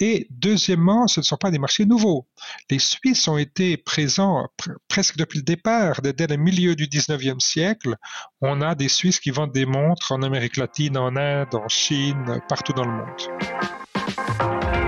Et 0.00 0.26
deuxièmement, 0.30 1.06
ce 1.06 1.20
ne 1.20 1.24
sont 1.24 1.36
pas 1.36 1.50
des 1.50 1.58
marchés 1.58 1.86
nouveaux. 1.86 2.26
Les 2.70 2.78
Suisses 2.78 3.26
ont 3.28 3.38
été 3.38 3.76
présents 3.76 4.48
presque 4.88 5.16
depuis 5.16 5.38
le 5.38 5.44
départ, 5.44 6.00
dès 6.02 6.26
le 6.26 6.36
milieu 6.36 6.74
du 6.74 6.86
19e 6.86 7.40
siècle. 7.40 7.96
On 8.40 8.60
a 8.60 8.74
des 8.74 8.88
Suisses 8.88 9.20
qui 9.20 9.30
vendent 9.30 9.52
des 9.52 9.66
montres 9.66 10.12
en 10.12 10.22
Amérique 10.22 10.56
latine, 10.56 10.96
en 10.96 11.16
Inde, 11.16 11.54
en 11.54 11.68
Chine, 11.68 12.40
partout 12.48 12.72
dans 12.72 12.84
le 12.84 12.92
monde. 12.92 14.83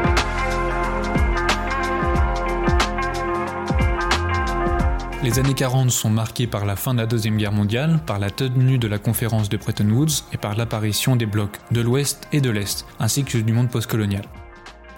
Les 5.26 5.40
années 5.40 5.54
40 5.54 5.90
sont 5.90 6.08
marquées 6.08 6.46
par 6.46 6.64
la 6.64 6.76
fin 6.76 6.94
de 6.94 7.00
la 7.00 7.06
Deuxième 7.06 7.36
Guerre 7.36 7.50
mondiale, 7.50 7.98
par 8.06 8.20
la 8.20 8.30
tenue 8.30 8.78
de 8.78 8.86
la 8.86 8.98
conférence 8.98 9.48
de 9.48 9.56
Bretton 9.56 9.90
Woods 9.90 10.22
et 10.32 10.36
par 10.36 10.54
l'apparition 10.54 11.16
des 11.16 11.26
blocs 11.26 11.58
de 11.72 11.80
l'Ouest 11.80 12.28
et 12.30 12.40
de 12.40 12.48
l'Est, 12.48 12.86
ainsi 13.00 13.24
que 13.24 13.36
du 13.36 13.52
monde 13.52 13.68
postcolonial. 13.68 14.22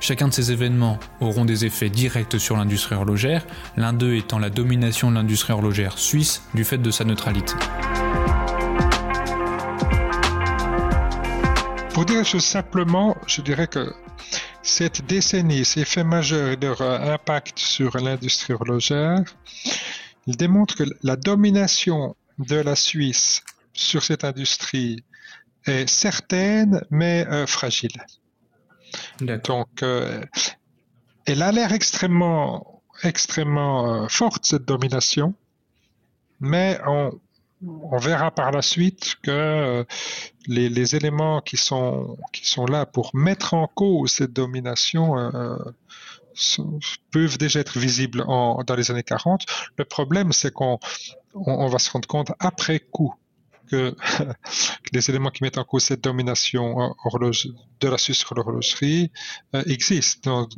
Chacun 0.01 0.29
de 0.29 0.35
ces 0.35 0.53
événements 0.53 0.99
auront 1.23 1.47
des 1.47 1.65
effets 1.65 1.89
directs 1.89 2.39
sur 2.39 2.59
l'industrie 2.59 2.95
horlogère, 2.95 3.47
l'un 3.79 3.95
d'eux 3.95 4.17
étant 4.17 4.39
la 4.39 4.51
domination 4.51 5.11
de 5.11 5.17
l'industrie 5.17 5.55
horlogère 5.55 5.97
suisse 5.97 6.43
du 6.53 6.63
fait 6.63 6.77
de 6.77 6.91
sa 6.91 7.05
neutralité. 7.05 7.55
Pour 11.95 12.05
dire 12.05 12.23
les 12.35 12.41
simplement, 12.41 13.17
je 13.27 13.41
dirais 13.41 13.67
que 13.67 13.95
cette 14.61 15.07
décennie, 15.07 15.65
ces 15.65 15.87
faits 15.87 16.05
majeurs 16.05 16.49
et 16.49 16.57
leur 16.57 16.83
impact 16.83 17.59
sur 17.59 17.97
l'industrie 17.97 18.53
horlogère, 18.53 19.23
il 20.29 20.37
démontre 20.37 20.77
que 20.77 20.85
la 21.03 21.17
domination 21.17 22.15
de 22.39 22.57
la 22.57 22.77
Suisse 22.77 23.43
sur 23.73 24.03
cette 24.03 24.25
industrie 24.25 25.03
est 25.65 25.89
certaine 25.89 26.85
mais 26.91 27.27
euh, 27.29 27.47
fragile. 27.47 27.97
Donc, 29.21 29.83
euh, 29.83 30.23
elle 31.25 31.43
a 31.43 31.51
l'air 31.51 31.73
extrêmement, 31.73 32.83
extrêmement 33.03 34.05
euh, 34.05 34.09
forte 34.09 34.45
cette 34.45 34.67
domination, 34.67 35.35
mais 36.41 36.79
on, 36.87 37.11
verra 37.97 38.31
par 38.31 38.53
la 38.53 38.63
suite 38.63 39.17
que 39.23 39.85
les, 40.47 40.95
éléments 40.95 41.41
qui 41.41 41.57
sont, 41.57 42.17
qui 42.33 42.47
sont 42.47 42.67
là 42.67 42.87
pour 42.87 43.11
mettre 43.15 43.55
en 43.55 43.67
cause 43.67 44.13
cette 44.13 44.33
domination 44.33 45.17
peuvent 47.11 47.39
déjà 47.39 47.61
être 47.61 47.79
visibles 47.79 48.25
dans 48.25 48.77
les 48.77 48.91
années 48.91 49.03
40. 49.03 49.45
Le 49.77 49.85
problème, 49.85 50.33
c'est 50.33 50.53
qu'on 50.53 50.79
on, 51.35 51.69
va 51.69 51.79
se 51.79 51.91
rendre 51.91 52.09
compte 52.09 52.33
après 52.39 52.81
coup 52.81 53.15
que, 53.71 53.95
les 54.93 55.11
éléments 55.11 55.31
qui 55.31 55.43
mettent 55.43 55.59
en 55.59 55.65
cause 55.65 55.85
cette 55.85 56.03
domination 56.03 56.95
euh, 57.15 57.31
de 57.81 57.89
la 57.89 57.99
Suisse 57.99 58.19
sur 58.19 58.35
l'horlogerie 58.35 59.11
euh, 59.55 59.63
existent. 59.67 60.49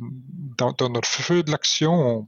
Dans, 0.57 0.89
notre 0.89 1.07
feu 1.07 1.43
de 1.43 1.51
l'action, 1.51 2.27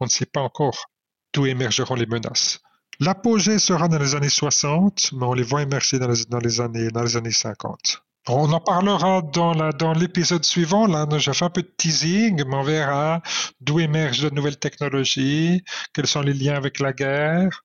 on, 0.00 0.04
ne 0.04 0.10
sait 0.10 0.26
pas 0.26 0.40
encore 0.40 0.90
d'où 1.32 1.46
émergeront 1.46 1.94
les 1.94 2.06
menaces. 2.06 2.60
L'apogée 2.98 3.58
sera 3.58 3.88
dans 3.88 3.98
les 3.98 4.14
années 4.14 4.28
60, 4.28 5.12
mais 5.12 5.24
on 5.24 5.32
les 5.32 5.42
voit 5.42 5.62
émerger 5.62 5.98
dans 5.98 6.08
les 6.08 6.60
années, 6.60 6.88
dans 6.88 7.02
les 7.02 7.16
années 7.16 7.30
50. 7.30 8.02
On 8.28 8.52
en 8.52 8.60
parlera 8.60 9.22
dans, 9.22 9.54
dans 9.70 9.92
l'épisode 9.92 10.44
suivant. 10.44 10.86
Là, 10.86 11.06
j'ai 11.16 11.32
fait 11.32 11.44
un 11.44 11.50
peu 11.50 11.62
de 11.62 11.72
teasing, 11.76 12.44
mais 12.46 12.54
on 12.54 12.62
verra 12.62 13.22
d'où 13.60 13.80
émergent 13.80 14.24
de 14.24 14.34
nouvelles 14.34 14.58
technologies, 14.58 15.64
quels 15.94 16.06
sont 16.06 16.20
les 16.20 16.34
liens 16.34 16.54
avec 16.54 16.80
la 16.80 16.92
guerre 16.92 17.64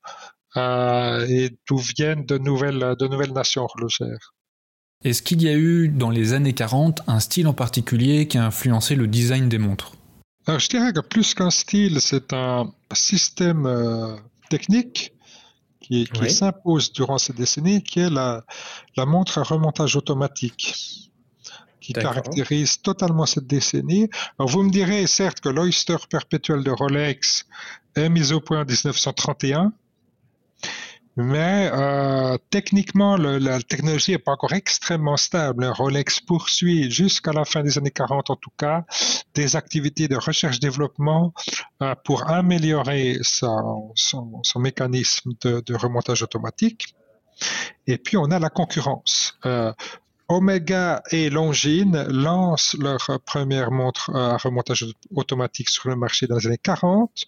euh, 0.57 1.25
et 1.27 1.57
d'où 1.67 1.77
viennent 1.77 2.25
de 2.25 2.37
nouvelles, 2.37 2.95
de 2.97 3.07
nouvelles 3.07 3.33
nations 3.33 3.63
horlogères. 3.63 4.33
Est-ce 5.03 5.21
qu'il 5.21 5.41
y 5.41 5.49
a 5.49 5.53
eu 5.53 5.89
dans 5.89 6.09
les 6.09 6.33
années 6.33 6.53
40 6.53 7.01
un 7.07 7.19
style 7.19 7.47
en 7.47 7.53
particulier 7.53 8.27
qui 8.27 8.37
a 8.37 8.45
influencé 8.45 8.95
le 8.95 9.07
design 9.07 9.49
des 9.49 9.57
montres? 9.57 9.91
Alors, 10.47 10.59
Je 10.59 10.69
dirais 10.69 10.93
que 10.93 11.01
plus 11.01 11.33
qu'un 11.33 11.49
style, 11.49 11.99
c'est 11.99 12.31
un 12.31 12.71
système 12.93 13.65
euh, 13.65 14.15
technique 14.49 15.11
qui, 15.87 16.29
s'impose 16.29 16.91
durant 16.91 17.17
cette 17.17 17.35
décennie, 17.35 17.83
qui 17.83 17.99
est 17.99 18.09
la, 18.09 18.43
montre 18.97 19.37
à 19.37 19.43
remontage 19.43 19.95
automatique, 19.95 21.11
qui 21.79 21.93
caractérise 21.93 22.81
totalement 22.81 23.25
cette 23.25 23.47
décennie. 23.47 24.09
Alors 24.39 24.49
vous 24.49 24.63
me 24.63 24.71
direz 24.71 25.05
certes 25.05 25.39
que 25.39 25.49
l'Oyster 25.49 25.97
perpétuel 26.09 26.63
de 26.63 26.71
Rolex 26.71 27.45
est 27.95 28.09
mis 28.09 28.31
au 28.31 28.39
point 28.39 28.61
en 28.61 28.65
1931, 28.65 29.71
mais 31.17 31.69
euh, 31.71 32.37
techniquement, 32.49 33.15
la 33.15 33.61
technologie 33.61 34.11
n'est 34.11 34.17
pas 34.17 34.33
encore 34.33 34.53
extrêmement 34.53 35.15
stable. 35.15 35.65
Rolex 35.65 36.19
poursuit 36.19 36.91
jusqu'à 36.91 37.31
la 37.31 37.45
fin 37.45 37.63
des 37.63 37.77
années 37.77 37.91
40 37.91 38.29
en 38.29 38.35
tout 38.35 38.51
cas 38.57 38.83
des 39.33 39.55
activités 39.55 40.07
de 40.07 40.17
recherche-développement 40.17 41.33
euh, 41.81 41.95
pour 42.03 42.29
améliorer 42.29 43.19
son, 43.21 43.93
mécanisme 44.57 45.31
de, 45.41 45.75
remontage 45.75 46.21
automatique. 46.21 46.95
Et 47.87 47.97
puis 47.97 48.17
on 48.17 48.25
a 48.31 48.39
la 48.39 48.49
concurrence. 48.49 49.37
Euh, 49.45 49.71
Omega 50.27 51.03
et 51.11 51.29
Longines 51.29 52.03
lancent 52.09 52.75
leur 52.79 53.19
première 53.25 53.69
montre 53.69 54.09
à 54.15 54.37
remontage 54.37 54.85
automatique 55.13 55.69
sur 55.69 55.87
le 55.87 55.95
marché 55.95 56.25
dans 56.25 56.37
les 56.37 56.47
années 56.47 56.57
40. 56.61 57.25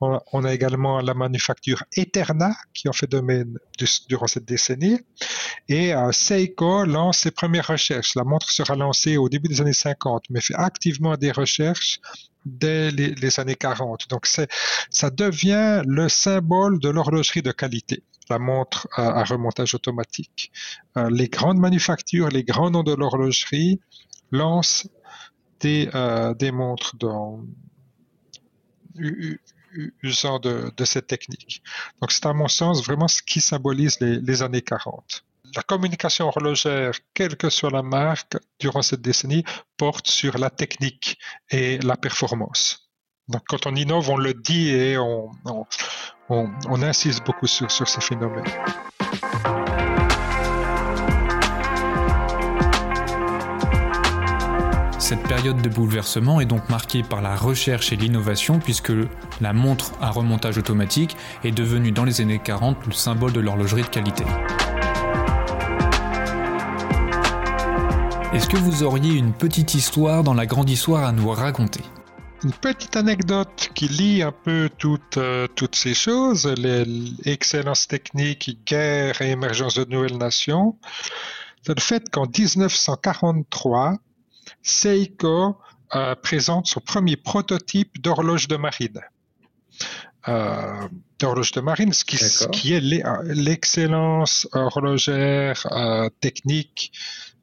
On 0.00 0.44
a 0.44 0.52
également 0.52 1.00
la 1.00 1.14
manufacture 1.14 1.84
Eterna 1.96 2.52
qui 2.74 2.88
en 2.88 2.92
fait 2.92 3.06
domaine 3.06 3.58
durant 4.08 4.26
cette 4.26 4.44
décennie. 4.44 4.98
Et 5.68 5.94
euh, 5.94 6.10
Seiko 6.10 6.84
lance 6.84 7.18
ses 7.18 7.30
premières 7.30 7.68
recherches. 7.68 8.16
La 8.16 8.24
montre 8.24 8.50
sera 8.50 8.74
lancée 8.74 9.16
au 9.16 9.28
début 9.28 9.48
des 9.48 9.60
années 9.60 9.72
50, 9.72 10.24
mais 10.30 10.40
fait 10.40 10.54
activement 10.56 11.16
des 11.16 11.30
recherches 11.30 12.00
dès 12.44 12.90
les, 12.90 13.40
années 13.40 13.54
40. 13.54 14.08
Donc 14.08 14.26
ça 14.26 15.10
devient 15.10 15.82
le 15.86 16.08
symbole 16.08 16.78
de 16.78 16.88
l'horlogerie 16.88 17.42
de 17.42 17.52
qualité 17.52 18.02
la 18.30 18.38
montre 18.38 18.88
à, 18.92 19.24
remontage 19.24 19.74
automatique. 19.74 20.52
Euh, 20.96 21.10
les 21.10 21.28
grandes 21.28 21.58
manufactures, 21.58 22.28
les 22.28 22.44
grands 22.44 22.70
noms 22.70 22.82
de 22.82 22.94
l'horlogerie 22.94 23.80
lancent 24.30 24.88
des, 25.60 25.88
euh, 25.94 26.34
montres 26.52 26.96
dans, 26.96 27.40
usant 30.02 30.38
de, 30.38 30.84
cette 30.84 31.06
technique. 31.06 31.62
Donc 32.00 32.12
c'est 32.12 32.26
à 32.26 32.32
mon 32.32 32.48
sens 32.48 32.84
vraiment 32.84 33.08
ce 33.08 33.22
qui 33.22 33.40
symbolise 33.40 33.98
les, 34.00 34.42
années 34.42 34.62
40. 34.62 35.24
La 35.54 35.62
communication 35.62 36.28
horlogère, 36.28 36.94
quelle 37.12 37.36
que 37.36 37.50
soit 37.50 37.70
la 37.70 37.82
marque, 37.82 38.38
durant 38.58 38.80
cette 38.80 39.02
décennie, 39.02 39.44
porte 39.76 40.08
sur 40.08 40.38
la 40.38 40.48
technique 40.48 41.18
et 41.50 41.76
la 41.78 41.96
performance. 41.96 42.90
Donc 43.28 43.42
quand 43.48 43.66
on 43.66 43.74
innove, 43.74 44.08
on 44.08 44.16
le 44.16 44.32
dit 44.32 44.70
et 44.70 44.96
on, 44.96 45.30
insiste 46.82 47.26
beaucoup 47.26 47.46
sur, 47.46 47.70
sur 47.70 47.86
ces 47.86 48.00
phénomènes. 48.00 48.44
Cette 54.98 55.22
période 55.24 55.60
de 55.60 55.68
bouleversement 55.68 56.40
est 56.40 56.46
donc 56.46 56.70
marquée 56.70 57.02
par 57.02 57.20
la 57.20 57.36
recherche 57.36 57.92
et 57.92 57.96
l'innovation 57.96 58.58
puisque 58.58 58.92
la 59.42 59.52
montre 59.52 59.92
à 60.00 60.10
remontage 60.10 60.56
automatique 60.56 61.14
est 61.44 61.50
devenue 61.50 61.92
dans 61.92 62.04
les 62.04 62.22
années 62.22 62.40
40 62.42 62.86
le 62.86 62.92
symbole 62.92 63.32
de 63.32 63.40
l'horlogerie 63.40 63.82
de 63.82 63.88
qualité. 63.88 64.24
Est-ce 68.32 68.48
que 68.48 68.56
vous 68.56 68.82
auriez 68.82 69.12
une 69.12 69.34
petite 69.34 69.74
histoire 69.74 70.24
dans 70.24 70.32
la 70.32 70.46
grande 70.46 70.70
histoire 70.70 71.04
à 71.04 71.12
nous 71.12 71.28
raconter? 71.28 71.82
Une 72.42 72.52
petite 72.52 72.96
anecdote 72.96 73.68
qui 73.74 73.88
lie 73.88 74.22
un 74.22 74.32
peu 74.32 74.70
toutes, 74.78 75.18
euh, 75.18 75.46
toutes 75.54 75.76
ces 75.76 75.92
choses, 75.92 76.46
l'excellence 76.46 77.86
technique, 77.86 78.58
guerre 78.64 79.20
et 79.20 79.32
émergence 79.32 79.74
de 79.74 79.84
nouvelles 79.84 80.16
nations, 80.16 80.78
c'est 81.62 81.76
le 81.76 81.82
fait 81.82 82.08
qu'en 82.08 82.24
1943, 82.24 83.98
Seiko 84.62 85.58
euh, 85.94 86.14
présente 86.14 86.68
son 86.68 86.80
premier 86.80 87.16
prototype 87.16 88.00
d'horloge 88.00 88.48
de 88.48 88.56
marine. 88.56 89.02
Euh, 90.28 90.88
d'horloge 91.18 91.52
de 91.52 91.60
marine, 91.60 91.92
ce 91.92 92.06
qui, 92.06 92.16
ce 92.16 92.46
qui 92.46 92.72
est 92.72 92.80
l'excellence 92.80 94.48
horlogère 94.52 95.66
technique 96.20 96.92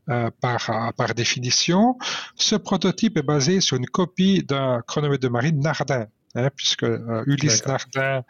euh, 0.09 0.29
par, 0.41 0.93
par 0.97 1.13
définition. 1.13 1.97
Ce 2.35 2.55
prototype 2.55 3.17
est 3.17 3.23
basé 3.23 3.61
sur 3.61 3.77
une 3.77 3.85
copie 3.85 4.43
d'un 4.43 4.81
chronomètre 4.87 5.21
de 5.21 5.29
marine 5.29 5.59
Nardin. 5.59 6.07
Hein, 6.35 6.49
puisque 6.55 6.83
euh, 6.83 7.23
Ulysse 7.25 7.65
Nardin 7.65 8.23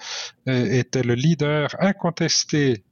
euh, 0.47 0.71
était 0.71 1.03
le 1.03 1.15
leader 1.15 1.75
incontesté 1.79 2.85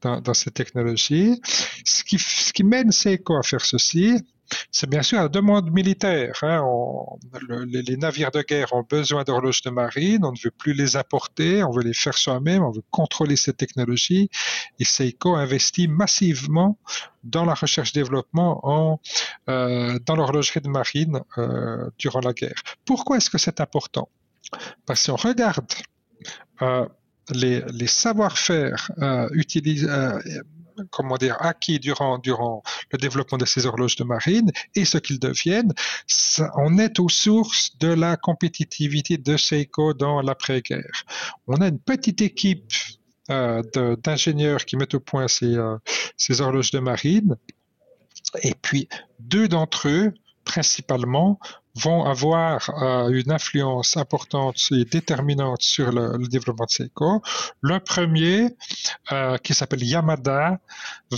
dans, 0.00 0.20
dans 0.20 0.34
cette 0.34 0.54
technologie. 0.54 1.40
Ce 1.84 2.02
qui, 2.02 2.18
ce 2.18 2.52
qui 2.52 2.64
mène 2.64 2.90
Seiko 2.90 3.36
à 3.36 3.42
faire 3.42 3.64
ceci, 3.64 4.20
c'est 4.70 4.88
bien 4.88 5.02
sûr 5.02 5.20
la 5.20 5.28
demande 5.28 5.70
militaire. 5.72 6.38
Hein. 6.42 6.64
les, 7.66 7.96
navires 7.96 8.30
de 8.30 8.42
guerre 8.42 8.72
ont 8.72 8.84
besoin 8.88 9.24
d'horloges 9.24 9.62
de 9.62 9.70
marine, 9.70 10.24
on 10.24 10.32
ne 10.32 10.38
veut 10.42 10.50
plus 10.50 10.72
les 10.72 10.96
apporter, 10.96 11.62
on 11.62 11.70
veut 11.70 11.82
les 11.82 11.94
faire 11.94 12.16
soi-même, 12.16 12.62
on 12.62 12.70
veut 12.70 12.84
contrôler 12.90 13.36
cette 13.36 13.56
technologie. 13.56 14.30
Et 14.78 14.84
Seiko 14.84 15.34
investit 15.34 15.88
massivement 15.88 16.78
dans 17.24 17.44
la 17.44 17.54
recherche-développement 17.54 18.60
en, 18.66 19.00
euh, 19.48 19.98
dans 20.06 20.16
l'horlogerie 20.16 20.60
de 20.60 20.68
marine 20.68 21.20
euh, 21.38 21.90
durant 21.98 22.20
la 22.20 22.32
guerre. 22.32 22.62
Pourquoi 22.84 23.18
est-que 23.18 23.38
c'est 23.38 23.60
important? 23.60 24.08
Parce 24.86 25.06
qu'on 25.06 25.16
regarde 25.16 25.66
euh, 26.62 26.86
les, 27.30 27.62
les 27.72 27.86
savoir-faire 27.86 28.90
utilisés 29.32 29.88
comment 30.90 31.16
dire, 31.16 31.36
acquis 31.40 31.78
durant, 31.78 32.20
le 32.92 32.98
développement 32.98 33.38
de 33.38 33.44
ces 33.44 33.66
horloges 33.66 33.96
de 33.96 34.04
marine 34.04 34.50
et 34.74 34.84
ce 34.84 34.98
qu'ils 34.98 35.18
deviennent, 35.18 35.72
on 36.56 36.78
est 36.78 36.98
aux 36.98 37.08
sources 37.08 37.76
de 37.78 37.88
la 37.88 38.16
compétitivité 38.16 39.18
de 39.18 39.36
Seiko 39.36 39.94
dans 39.94 40.20
l'après-guerre. 40.22 41.04
On 41.46 41.56
a 41.56 41.68
une 41.68 41.80
petite 41.80 42.22
équipe 42.22 42.72
euh, 43.30 43.62
d'ingénieurs 44.02 44.64
qui 44.64 44.76
mettent 44.76 44.94
au 44.94 45.00
point 45.00 45.26
euh, 45.42 45.78
ces 46.16 46.40
horloges 46.40 46.70
de 46.70 46.78
marine. 46.78 47.36
Et 48.42 48.54
puis, 48.54 48.88
deux 49.20 49.48
d'entre 49.48 49.88
eux, 49.88 50.14
principalement, 50.44 51.38
vont 51.78 52.04
avoir 52.04 52.70
euh, 52.82 53.08
une 53.10 53.30
influence 53.30 53.96
importante 53.96 54.58
et 54.72 54.84
déterminante 54.84 55.62
sur 55.62 55.92
le, 55.92 56.26
développement 56.28 56.66
de 56.66 56.70
Seiko. 56.70 57.22
Le 57.60 57.78
premier, 57.78 58.56
euh, 59.12 59.36
qui 59.38 59.54
s'appelle 59.54 59.82
Yamada, 59.82 60.58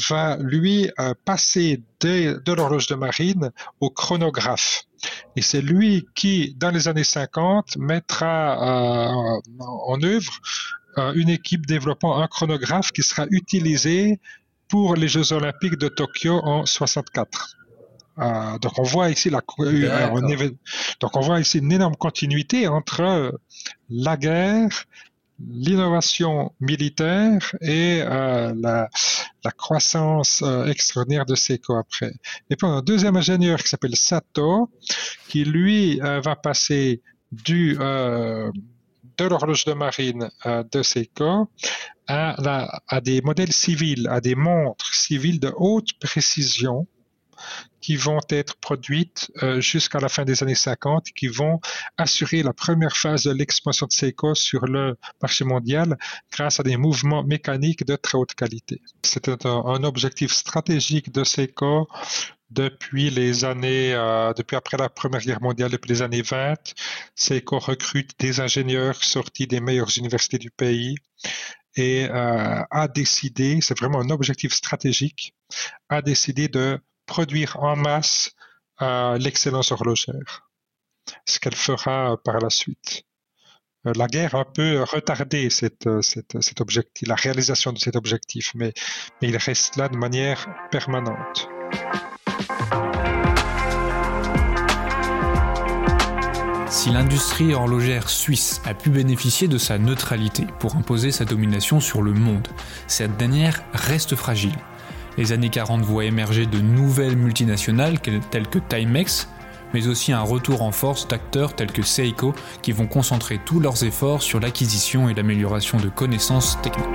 va 0.09 0.37
lui 0.37 0.90
euh, 0.99 1.14
passer 1.25 1.83
de, 2.01 2.53
l'horloge 2.53 2.87
de 2.87 2.94
marine 2.94 3.51
au 3.81 3.90
chronographe. 3.90 4.85
Et 5.37 5.42
c'est 5.42 5.62
lui 5.62 6.07
qui, 6.14 6.55
dans 6.59 6.70
les 6.70 6.88
années 6.88 7.05
50, 7.05 7.77
mettra 7.79 8.59
en 9.59 10.03
œuvre 10.03 10.33
une 11.14 11.31
équipe 11.31 11.64
développant 11.64 12.20
un 12.20 12.27
chronographe 12.27 12.92
qui 12.92 13.03
sera 13.03 13.27
utilisé 13.31 14.20
pour 14.68 14.96
les 14.96 15.09
Jeux 15.09 15.33
olympiques 15.33 15.79
de 15.79 15.88
Tokyo 15.88 16.40
en 16.44 16.66
64. 16.66 17.57
Euh, 18.20 18.59
donc 18.59 18.78
on 18.78 18.83
voit 18.83 19.11
ici 19.11 19.30
la, 19.30 19.40
euh, 19.61 20.50
donc 21.00 21.16
on 21.16 21.20
voit 21.20 21.40
ici 21.40 21.59
une 21.59 21.72
énorme 21.72 21.96
continuité 21.96 22.68
entre 22.68 23.00
euh, 23.00 23.30
la 23.88 24.16
guerre, 24.16 24.85
l'innovation 25.38 26.52
militaire 26.61 27.54
et 27.62 28.02
la, 28.04 28.88
croissance 29.56 30.44
extraordinaire 30.66 31.24
de 31.24 31.35
Seiko 31.35 31.76
après. 31.76 32.12
Et 32.50 32.56
puis 32.56 32.66
on 32.66 32.74
a 32.74 32.76
un 32.76 32.83
deuxième 32.83 33.16
ingénieur 33.16 33.59
qui 33.62 33.68
s'appelle 33.68 33.96
Sato, 33.96 34.70
qui 35.28 35.44
lui 35.44 35.98
va 35.98 36.37
passer 36.37 37.00
du 37.33 37.74
de 37.74 39.24
l'horloge 39.24 39.64
de 39.64 39.72
marine 39.72 40.28
de 40.44 40.83
Seiko 40.83 41.48
à, 42.06 42.83
à 42.87 43.00
des 43.00 43.22
modèles 43.22 43.54
civils, 43.54 44.09
à 44.09 44.20
des 44.20 44.35
montres 44.35 44.92
civiles 44.92 45.40
de 45.40 45.50
haute 45.56 45.94
précision 46.00 46.87
qui 47.81 47.97
vont 47.97 48.21
être 48.29 48.57
produites 48.57 49.31
euh, 49.43 49.61
jusqu'à 49.61 50.01
la 50.01 50.09
fin 50.09 50.25
des 50.25 50.43
années 50.43 50.55
50, 50.55 51.07
qui 51.16 51.29
vont 51.29 51.61
assurer 51.97 52.43
la 52.43 52.53
première 52.53 52.97
phase 52.97 53.25
de 53.25 53.33
l'expansion 53.33 53.87
de 53.87 53.93
Seiko 53.93 54.35
sur 54.35 54.66
le 54.66 54.97
marché 55.21 55.45
mondial 55.45 55.97
grâce 56.33 56.61
à 56.61 56.62
des 56.62 56.77
mouvements 56.77 57.25
mécaniques 57.25 57.85
de 57.85 57.97
très 57.97 58.19
haute 58.19 58.35
qualité. 58.35 58.83
C'était 59.03 59.47
un, 59.47 59.85
objectif 59.85 60.33
stratégique 60.33 61.12
de 61.12 61.25
Seiko 61.25 61.88
depuis 62.51 63.11
les 63.11 63.45
années, 63.45 63.95
euh, 63.95 64.33
depuis 64.35 64.57
après 64.57 64.77
la 64.77 64.88
Première 64.88 65.21
Guerre 65.21 65.40
mondiale, 65.40 65.71
depuis 65.71 65.88
les 65.88 66.03
années 66.03 66.23
20. 66.23 66.55
Seiko 67.14 67.59
recrute 67.59 68.12
des 68.19 68.40
ingénieurs 68.40 69.03
sortis 69.03 69.47
des 69.47 69.61
meilleures 69.61 69.97
universités 69.97 70.38
du 70.38 70.51
pays 70.51 70.97
et 71.77 72.09
euh, 72.11 72.62
a 72.71 72.88
décidé, 72.88 73.61
c'est 73.61 73.79
vraiment 73.79 74.01
un 74.01 74.11
objectif 74.11 74.53
stratégique, 74.53 75.35
a 75.88 76.03
décidé 76.03 76.49
de 76.49 76.81
produire 77.11 77.57
en 77.61 77.75
masse 77.75 78.31
euh, 78.83 79.18
l'excellence 79.18 79.73
horlogère, 79.73 80.49
ce 81.27 81.40
qu'elle 81.40 81.57
fera 81.57 82.16
par 82.25 82.38
la 82.38 82.51
suite. 82.51 83.05
Euh, 83.87 83.92
la 83.96 84.07
guerre 84.07 84.37
a 84.37 84.40
un 84.40 84.44
peu 84.44 84.85
retardé 84.85 85.49
euh, 85.87 86.01
la 87.03 87.14
réalisation 87.16 87.73
de 87.73 87.79
cet 87.79 87.96
objectif, 87.96 88.53
mais 88.55 88.73
il 89.20 89.37
reste 89.37 89.77
là 89.77 89.88
de 89.88 89.96
manière 89.96 90.46
permanente. 90.70 91.49
Si 96.68 96.90
l'industrie 96.90 97.53
horlogère 97.55 98.09
suisse 98.09 98.62
a 98.64 98.75
pu 98.75 98.90
bénéficier 98.90 99.49
de 99.49 99.59
sa 99.59 99.79
neutralité 99.79 100.46
pour 100.61 100.77
imposer 100.77 101.11
sa 101.11 101.25
domination 101.25 101.81
sur 101.81 102.03
le 102.03 102.12
monde, 102.12 102.46
cette 102.87 103.16
dernière 103.16 103.64
reste 103.73 104.14
fragile. 104.14 104.57
Les 105.18 105.33
années 105.33 105.51
40 105.51 105.83
voient 105.83 106.05
émerger 106.05 106.46
de 106.46 106.61
nouvelles 106.61 107.16
multinationales 107.16 108.01
telles 108.01 108.49
que 108.49 108.59
Timex, 108.59 109.29
mais 109.75 109.87
aussi 109.88 110.12
un 110.12 110.23
retour 110.23 110.62
en 110.62 110.73
force 110.73 111.09
d'acteurs 111.09 111.55
tels 111.55 111.73
que 111.73 111.83
Seiko 111.83 112.35
qui 112.62 112.73
vont 112.73 112.87
concentrer 112.87 113.40
tous 113.44 113.61
leurs 113.61 113.83
efforts 113.85 114.23
sur 114.23 114.40
l'acquisition 114.40 115.09
et 115.09 115.14
l'amélioration 115.14 115.79
de 115.79 115.88
connaissances 115.88 116.59
techniques. 116.62 116.87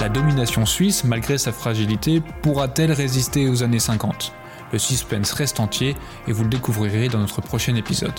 La 0.00 0.08
domination 0.08 0.64
suisse, 0.64 1.04
malgré 1.04 1.36
sa 1.36 1.52
fragilité, 1.52 2.22
pourra-t-elle 2.42 2.92
résister 2.92 3.48
aux 3.48 3.62
années 3.62 3.78
50 3.78 4.32
Le 4.72 4.78
suspense 4.78 5.32
reste 5.32 5.60
entier 5.60 5.94
et 6.26 6.32
vous 6.32 6.42
le 6.42 6.48
découvrirez 6.48 7.08
dans 7.08 7.18
notre 7.18 7.42
prochain 7.42 7.74
épisode. 7.74 8.18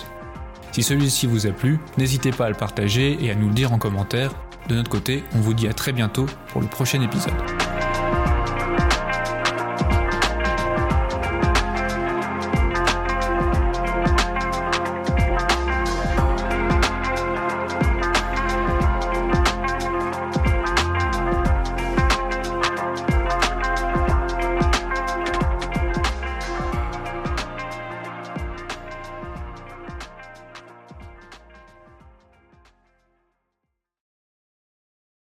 Si 0.72 0.84
celui-ci 0.84 1.26
vous 1.26 1.48
a 1.48 1.52
plu, 1.52 1.80
n'hésitez 1.98 2.32
pas 2.32 2.46
à 2.46 2.50
le 2.50 2.56
partager 2.56 3.17
et 3.20 3.32
à 3.32 3.36
nous 3.36 3.48
le 3.48 3.54
dire 3.54 3.74
en 3.74 3.78
commentaire. 3.78 4.32
De 4.67 4.76
notre 4.76 4.89
côté, 4.89 5.24
on 5.34 5.39
vous 5.39 5.54
dit 5.54 5.67
à 5.67 5.74
très 5.74 5.91
bientôt 5.91 6.26
pour 6.50 6.62
le 6.62 6.67
prochain 6.67 7.02
épisode. 7.02 7.34